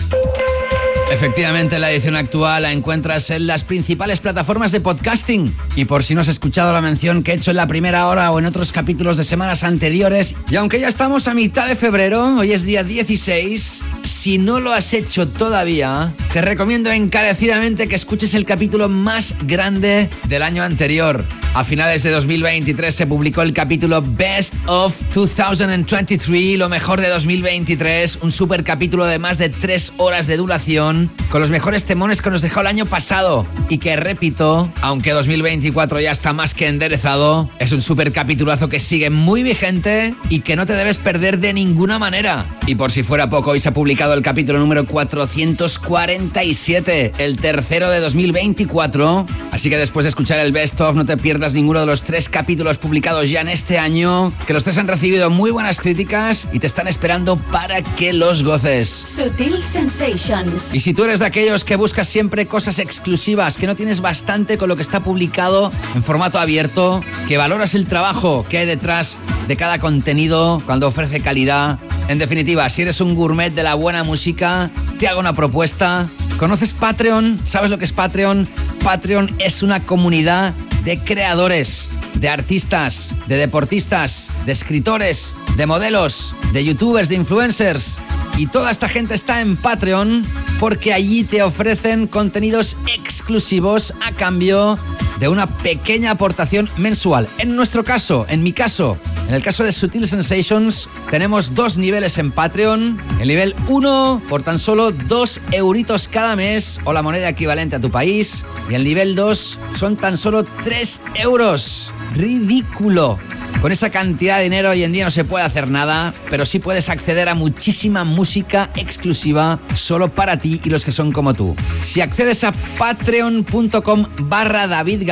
[1.09, 5.55] Efectivamente, la edición actual la encuentras en las principales plataformas de podcasting.
[5.77, 8.33] Y por si no has escuchado la mención que he hecho en la primera hora
[8.33, 12.37] o en otros capítulos de semanas anteriores, y aunque ya estamos a mitad de febrero,
[12.39, 18.35] hoy es día 16, si no lo has hecho todavía, te recomiendo encarecidamente que escuches
[18.35, 21.25] el capítulo más grande del año anterior.
[21.55, 28.19] A finales de 2023 se publicó el capítulo Best of 2023, lo mejor de 2023,
[28.21, 30.96] un super capítulo de más de 3 horas de duración,
[31.31, 36.01] con los mejores temones que nos dejó el año pasado y que repito, aunque 2024
[36.01, 40.57] ya está más que enderezado, es un super capitulazo que sigue muy vigente y que
[40.57, 42.47] no te debes perder de ninguna manera.
[42.67, 47.91] Y por si fuera poco, hoy se ha publicado el capítulo número 447, el tercero
[47.91, 51.87] de 2024, así que después de escuchar el Best of no te pierdas ninguno de
[51.87, 55.81] los tres capítulos publicados ya en este año, que los tres han recibido muy buenas
[55.81, 58.89] críticas y te están esperando para que los goces.
[58.89, 60.73] Sutil Sensations.
[60.73, 64.57] Y si tú eres de aquellos que buscas siempre cosas exclusivas, que no tienes bastante
[64.57, 69.19] con lo que está publicado en formato abierto, que valoras el trabajo que hay detrás
[69.49, 74.05] de cada contenido cuando ofrece calidad, en definitiva, si eres un gourmet de la buena
[74.05, 76.09] música, te hago una propuesta.
[76.39, 77.41] ¿Conoces Patreon?
[77.43, 78.47] ¿Sabes lo que es Patreon?
[78.85, 80.55] Patreon es una comunidad
[80.85, 87.99] de creadores, de artistas, de deportistas, de escritores, de modelos, de youtubers, de influencers.
[88.37, 90.23] Y toda esta gente está en Patreon
[90.61, 94.79] porque allí te ofrecen contenidos exclusivos a cambio
[95.19, 97.29] de una pequeña aportación mensual.
[97.39, 98.99] En nuestro caso, en mi caso,
[99.29, 102.99] en el caso de Sutil Sensations, tenemos dos niveles en Patreon.
[103.21, 107.81] El nivel 1 por tan solo 2 euritos cada mes o la moneda equivalente a
[107.81, 108.45] tu país.
[108.69, 111.93] Y el nivel 2 son tan solo 3 euros.
[112.15, 113.19] Ridículo.
[113.61, 116.59] Con esa cantidad de dinero hoy en día no se puede hacer nada, pero sí
[116.59, 121.57] puedes acceder a muchísima música exclusiva solo para ti y los que son como tú.
[121.85, 125.09] Si accedes a patreon.com barra David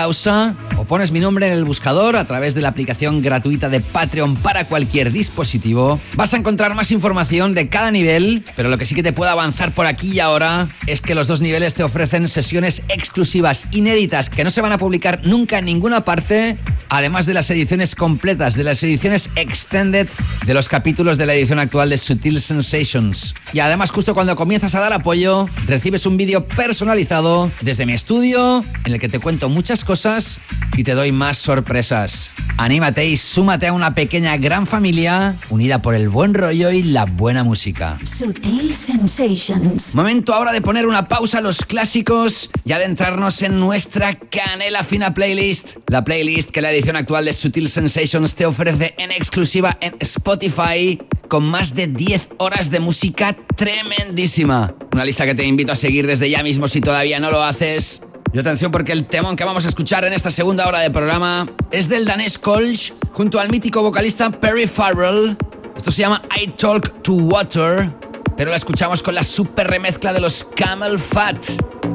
[0.77, 4.37] o pones mi nombre en el buscador a través de la aplicación gratuita de Patreon
[4.37, 8.95] para cualquier dispositivo, vas a encontrar más información de cada nivel, pero lo que sí
[8.95, 12.29] que te puedo avanzar por aquí y ahora es que los dos niveles te ofrecen
[12.29, 16.59] sesiones exclusivas inéditas que no se van a publicar nunca en ninguna parte,
[16.89, 20.09] además de las ediciones completas, de las ediciones extended
[20.44, 23.32] de los capítulos de la edición actual de Sutil Sensations.
[23.52, 28.65] Y además justo cuando comienzas a dar apoyo, recibes un vídeo personalizado desde mi estudio
[28.85, 30.40] en el que te cuento muchas cosas
[30.77, 32.35] y te doy más sorpresas.
[32.56, 37.05] Anímate y súmate a una pequeña gran familia unida por el buen rollo y la
[37.05, 37.98] buena música.
[38.05, 39.94] Sutil Sensations.
[39.94, 45.15] Momento ahora de poner una pausa a los clásicos y adentrarnos en nuestra canela fina
[45.15, 45.77] playlist.
[45.86, 51.03] La playlist que la edición actual de Sutil Sensations te ofrece en exclusiva en Spotify
[51.27, 54.73] con más de 10 horas de música tremendísima.
[54.93, 58.03] Una lista que te invito a seguir desde ya mismo si todavía no lo haces.
[58.32, 61.51] Y atención porque el temón que vamos a escuchar en esta segunda hora de programa
[61.73, 65.36] es del danés Kolsch junto al mítico vocalista Perry Farrell.
[65.77, 67.91] Esto se llama I Talk to Water,
[68.36, 71.45] pero la escuchamos con la super remezcla de los Camel Fat.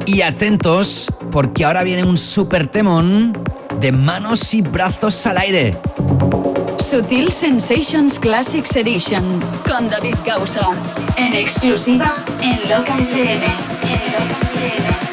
[0.04, 3.32] Y atentos porque ahora viene un super temón
[3.80, 5.76] de manos y brazos al aire.
[6.82, 9.22] Sutil Sensations Classics Edition
[9.68, 10.66] con David Gausa.
[11.16, 12.12] En exclusiva
[12.42, 13.44] en Local FM.
[13.44, 15.09] En Local FM.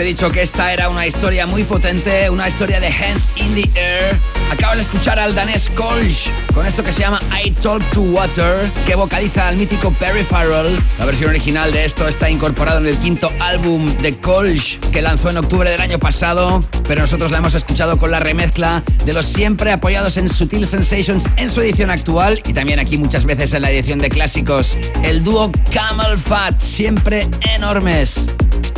[0.00, 3.70] He dicho que esta era una historia muy potente, una historia de Hands in the
[3.78, 4.16] Air.
[4.50, 8.70] Acabas de escuchar al danés Kolsch con esto que se llama I Talk to Water,
[8.86, 10.78] que vocaliza al mítico Perry Farrell.
[10.98, 15.30] La versión original de esto está incorporado en el quinto álbum de Kolsch que lanzó
[15.30, 19.26] en octubre del año pasado, pero nosotros la hemos escuchado con la remezcla de los
[19.26, 23.62] siempre apoyados en Sutil Sensations en su edición actual y también aquí muchas veces en
[23.62, 24.78] la edición de clásicos.
[25.02, 28.28] El dúo Camel Fat, siempre enormes.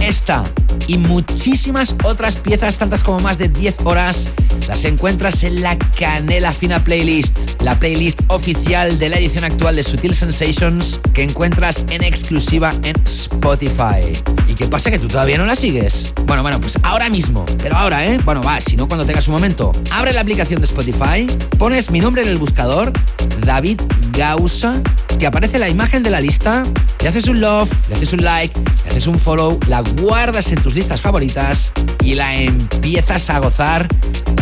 [0.01, 0.45] Esta
[0.87, 4.29] y muchísimas otras piezas, tantas como más de 10 horas,
[4.69, 9.83] las encuentras en la Canela Fina Playlist, la playlist oficial de la edición actual de
[9.83, 14.13] Sutil Sensations que encuentras en exclusiva en Spotify.
[14.49, 16.13] ¿Y qué pasa que tú todavía no la sigues?
[16.27, 18.19] Bueno, bueno, pues ahora mismo, pero ahora, ¿eh?
[18.25, 21.27] Bueno, va, si no cuando tengas un momento, abre la aplicación de Spotify,
[21.59, 22.93] pones mi nombre en el buscador,
[23.45, 23.81] David
[24.13, 24.81] Gausa,
[25.19, 26.65] que aparece la imagen de la lista,
[27.01, 30.61] le haces un love, le haces un like, le haces un follow, la guardas en
[30.61, 31.73] tus listas favoritas
[32.03, 33.89] y la empiezas a gozar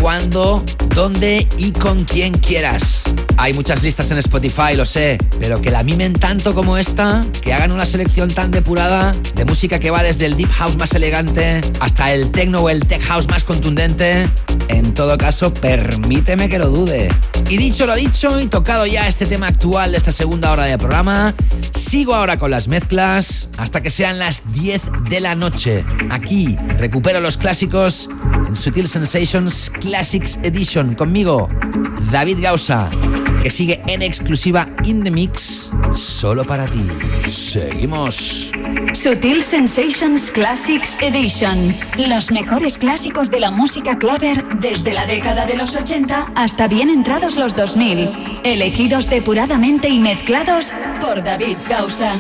[0.01, 0.65] cuando,
[0.95, 3.05] dónde y con quien quieras.
[3.37, 7.55] Hay muchas listas en Spotify, lo sé, pero que la mimen tanto como esta, que
[7.55, 11.61] hagan una selección tan depurada de música que va desde el deep house más elegante
[11.81, 14.29] hasta el techno o el tech house más contundente.
[14.69, 17.09] En todo caso, permíteme que lo dude.
[17.51, 20.79] Y dicho lo dicho y tocado ya este tema actual de esta segunda hora de
[20.79, 21.35] programa,
[21.75, 25.85] sigo ahora con las mezclas hasta que sean las 10 de la noche.
[26.11, 28.09] Aquí recupero los clásicos
[28.47, 31.49] en Sutil Sensations Classics Edition conmigo,
[32.13, 32.89] David Gausa,
[33.43, 36.87] que sigue en exclusiva in the mix solo para ti.
[37.29, 38.53] Seguimos.
[38.95, 41.75] Sutil Sensations Classics Edition.
[42.09, 46.91] Los mejores clásicos de la música claver desde la década de los 80 hasta bien
[46.91, 48.09] entrados los 2000.
[48.45, 52.13] Elegidos depuradamente y mezclados por David Gausa.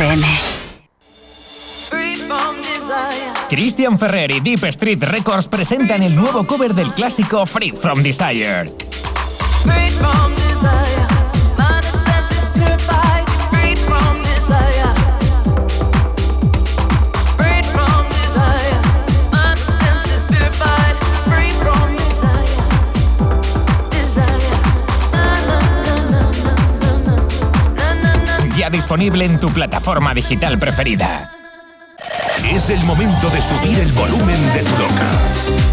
[0.00, 0.26] FM.
[3.50, 8.64] Christian Ferrer y Deep Street Records presentan el nuevo cover del clásico Free From Desire.
[9.98, 10.29] From
[28.90, 31.30] disponible en tu plataforma digital preferida.
[32.52, 35.69] Es el momento de subir el volumen de tu loca.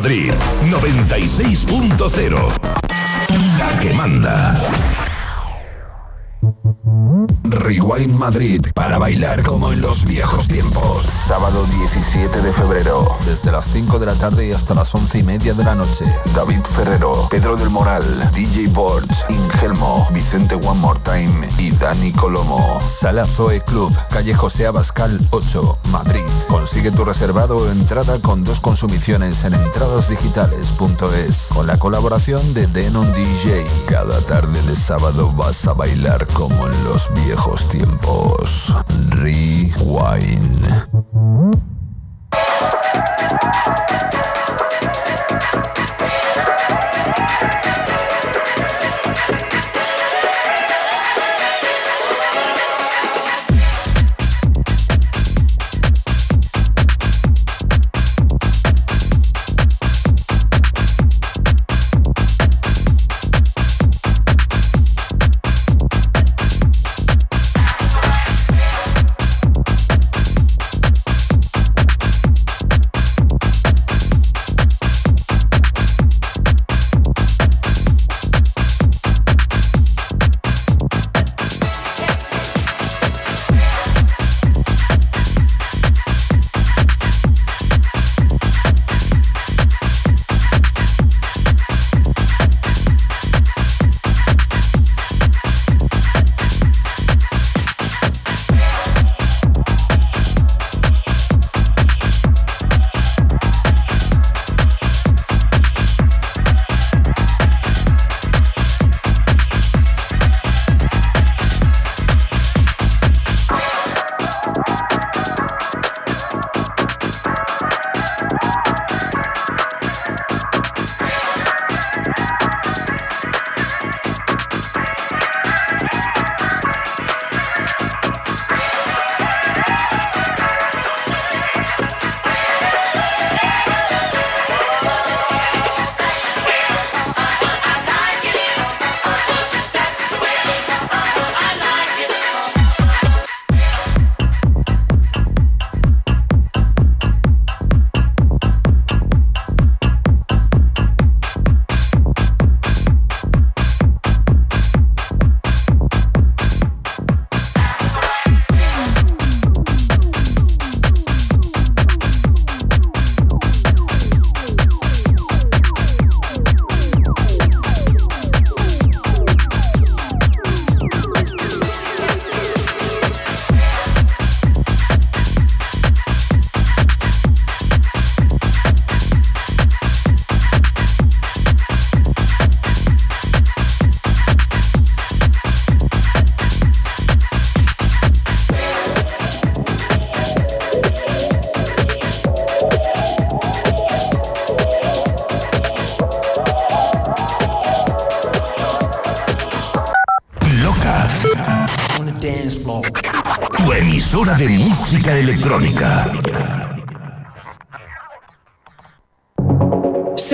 [0.00, 0.32] Madrid
[0.70, 2.38] 96.0.
[3.58, 4.54] La que manda.
[7.42, 11.02] Rewind Madrid para bailar como en los viejos tiempos.
[11.02, 15.22] Sábado 17 de febrero, desde las 5 de la tarde y hasta las 11 y
[15.24, 16.04] media de la noche.
[16.32, 19.24] David Ferrero, Pedro del Moral, DJ Boards,
[19.58, 22.78] Ingelmo, Vicente One More Time y Dani Colomo.
[22.80, 26.22] Sala Zoe Club, calle José Abascal 8, Madrid.
[26.46, 31.48] Consigue tu reservado o entrada con dos consumiciones en entradasdigitales.es.
[31.52, 33.66] Con la colaboración de Denon DJ.
[33.88, 38.72] Cada tarde de sábado vas a bailar como en los viejos tiempos.
[39.10, 40.68] Rewind.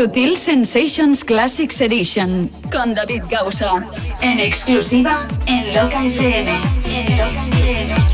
[0.05, 3.89] Sutil Sensations Classics Edition con David Gausa.
[4.21, 6.53] En exclusiva en Loca FM.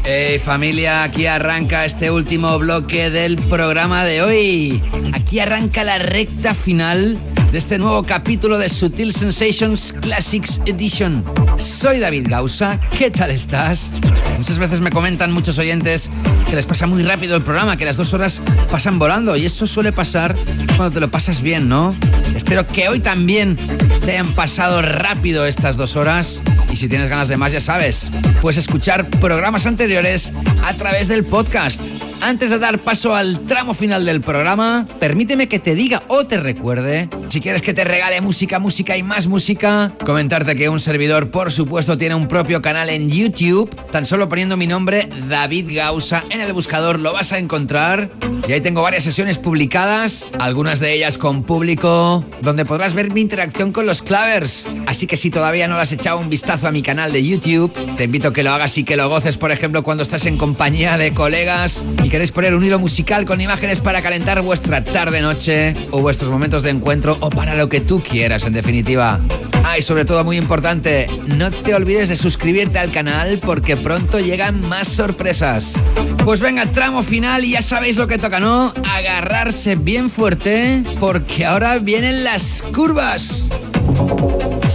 [0.05, 4.81] Hey familia, aquí arranca este último bloque del programa de hoy.
[5.15, 7.19] Aquí arranca la recta final
[7.51, 11.25] de este nuevo capítulo de Sutil Sensations Classics Edition.
[11.59, 13.91] Soy David Gausa, ¿qué tal estás?
[14.39, 16.09] Muchas veces me comentan muchos oyentes
[16.51, 19.69] que les pasa muy rápido el programa, que las dos horas pasan volando y eso
[19.69, 20.35] suele pasar
[20.77, 21.95] cuando te lo pasas bien, ¿no?
[22.35, 23.57] Espero que hoy también
[24.05, 28.11] te hayan pasado rápido estas dos horas y si tienes ganas de más ya sabes,
[28.43, 30.33] puedes escuchar programas anteriores
[30.65, 31.81] a través del podcast.
[32.21, 36.37] Antes de dar paso al tramo final del programa, permíteme que te diga o te
[36.37, 41.31] recuerde, si quieres que te regale música, música y más música, comentarte que un servidor,
[41.31, 43.71] por supuesto, tiene un propio canal en YouTube.
[43.93, 48.09] Tan solo poniendo mi nombre, David Gausa, en el buscador lo vas a encontrar.
[48.47, 53.21] Y ahí tengo varias sesiones publicadas, algunas de ellas con público, donde podrás ver mi
[53.21, 54.67] interacción con los clavers.
[54.87, 58.05] Así que si todavía no has echado un vistazo a mi canal de YouTube, te
[58.05, 60.97] invito a que lo hagas y que lo goces, por ejemplo, cuando estás en compañía
[60.97, 66.01] de colegas y queréis poner un hilo musical con imágenes para calentar vuestra tarde-noche o
[66.01, 69.19] vuestros momentos de encuentro o para lo que tú quieras, en definitiva.
[69.65, 74.21] Ah, y sobre todo muy importante, no te olvides de suscribirte al canal porque pronto
[74.21, 75.75] llegan más sorpresas.
[76.25, 78.73] Pues venga, tramo final y ya sabéis lo que toca, ¿no?
[78.95, 83.49] Agarrarse bien fuerte porque ahora vienen las curvas.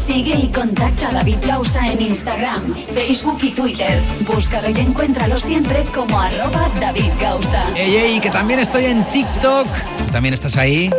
[0.08, 4.00] Sigue y contacta a David Gausa en Instagram, Facebook y Twitter.
[4.22, 7.64] Búscalo y encuéntralo siempre como arroba David Gausa.
[7.76, 9.68] Ey, ey, que también estoy en TikTok.
[10.12, 10.90] ¿También estás ahí?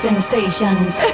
[0.00, 1.09] Sensations.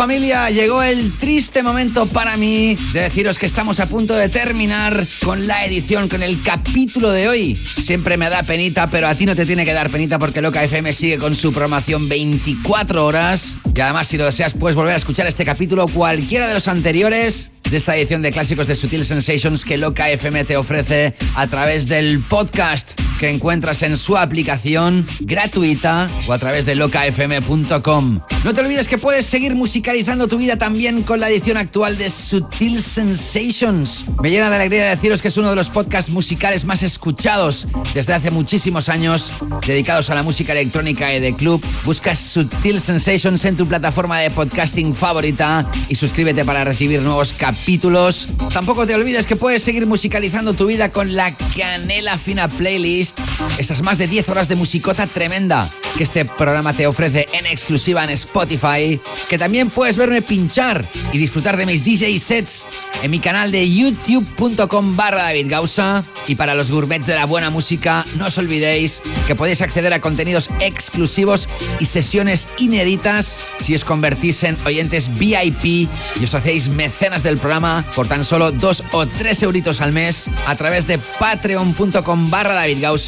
[0.00, 5.06] Familia, llegó el triste momento para mí de deciros que estamos a punto de terminar
[5.22, 7.54] con la edición, con el capítulo de hoy.
[7.82, 10.64] Siempre me da penita, pero a ti no te tiene que dar penita porque Loca
[10.64, 13.58] FM sigue con su programación 24 horas.
[13.74, 17.50] Y además si lo deseas puedes volver a escuchar este capítulo cualquiera de los anteriores
[17.70, 21.88] de esta edición de clásicos de Sutil Sensations que Loca FM te ofrece a través
[21.88, 28.20] del podcast que encuentras en su aplicación gratuita o a través de locafm.com.
[28.42, 32.08] No te olvides que puedes seguir musicalizando tu vida también con la edición actual de
[32.08, 34.06] Sutil Sensations.
[34.22, 38.14] Me llena de alegría deciros que es uno de los podcasts musicales más escuchados desde
[38.14, 39.34] hace muchísimos años,
[39.66, 41.62] dedicados a la música electrónica y de club.
[41.84, 48.28] Busca Sutil Sensations en tu plataforma de podcasting favorita y suscríbete para recibir nuevos capítulos.
[48.50, 53.09] Tampoco te olvides que puedes seguir musicalizando tu vida con la Canela Fina Playlist,
[53.58, 58.04] esas más de 10 horas de musicota tremenda que este programa te ofrece en exclusiva
[58.04, 62.66] en Spotify, que también puedes verme pinchar y disfrutar de mis DJ sets
[63.02, 66.04] en mi canal de youtube.com barra David Gausa.
[66.26, 70.00] Y para los gourmets de la buena música, no os olvidéis que podéis acceder a
[70.00, 71.48] contenidos exclusivos
[71.80, 77.84] y sesiones inéditas si os convertís en oyentes VIP y os hacéis mecenas del programa
[77.94, 82.78] por tan solo dos o tres euritos al mes a través de patreon.com barra David
[82.80, 82.99] Gausa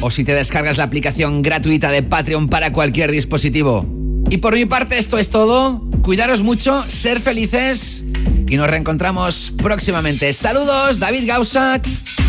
[0.00, 3.86] o si te descargas la aplicación gratuita de Patreon para cualquier dispositivo.
[4.28, 5.82] Y por mi parte esto es todo.
[6.02, 8.04] Cuidaros mucho, ser felices
[8.48, 10.32] y nos reencontramos próximamente.
[10.32, 11.80] Saludos, David Gausa.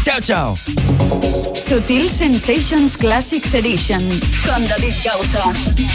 [0.04, 0.58] Chao, chao.
[1.56, 4.02] Sutil Sensations Classics Edition
[4.46, 5.44] con David Gausa.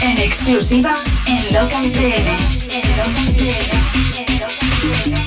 [0.01, 2.31] En exclusiva en Loca FM.
[2.69, 3.69] En Loca FM.
[4.27, 4.65] En Loca
[5.03, 5.22] FM.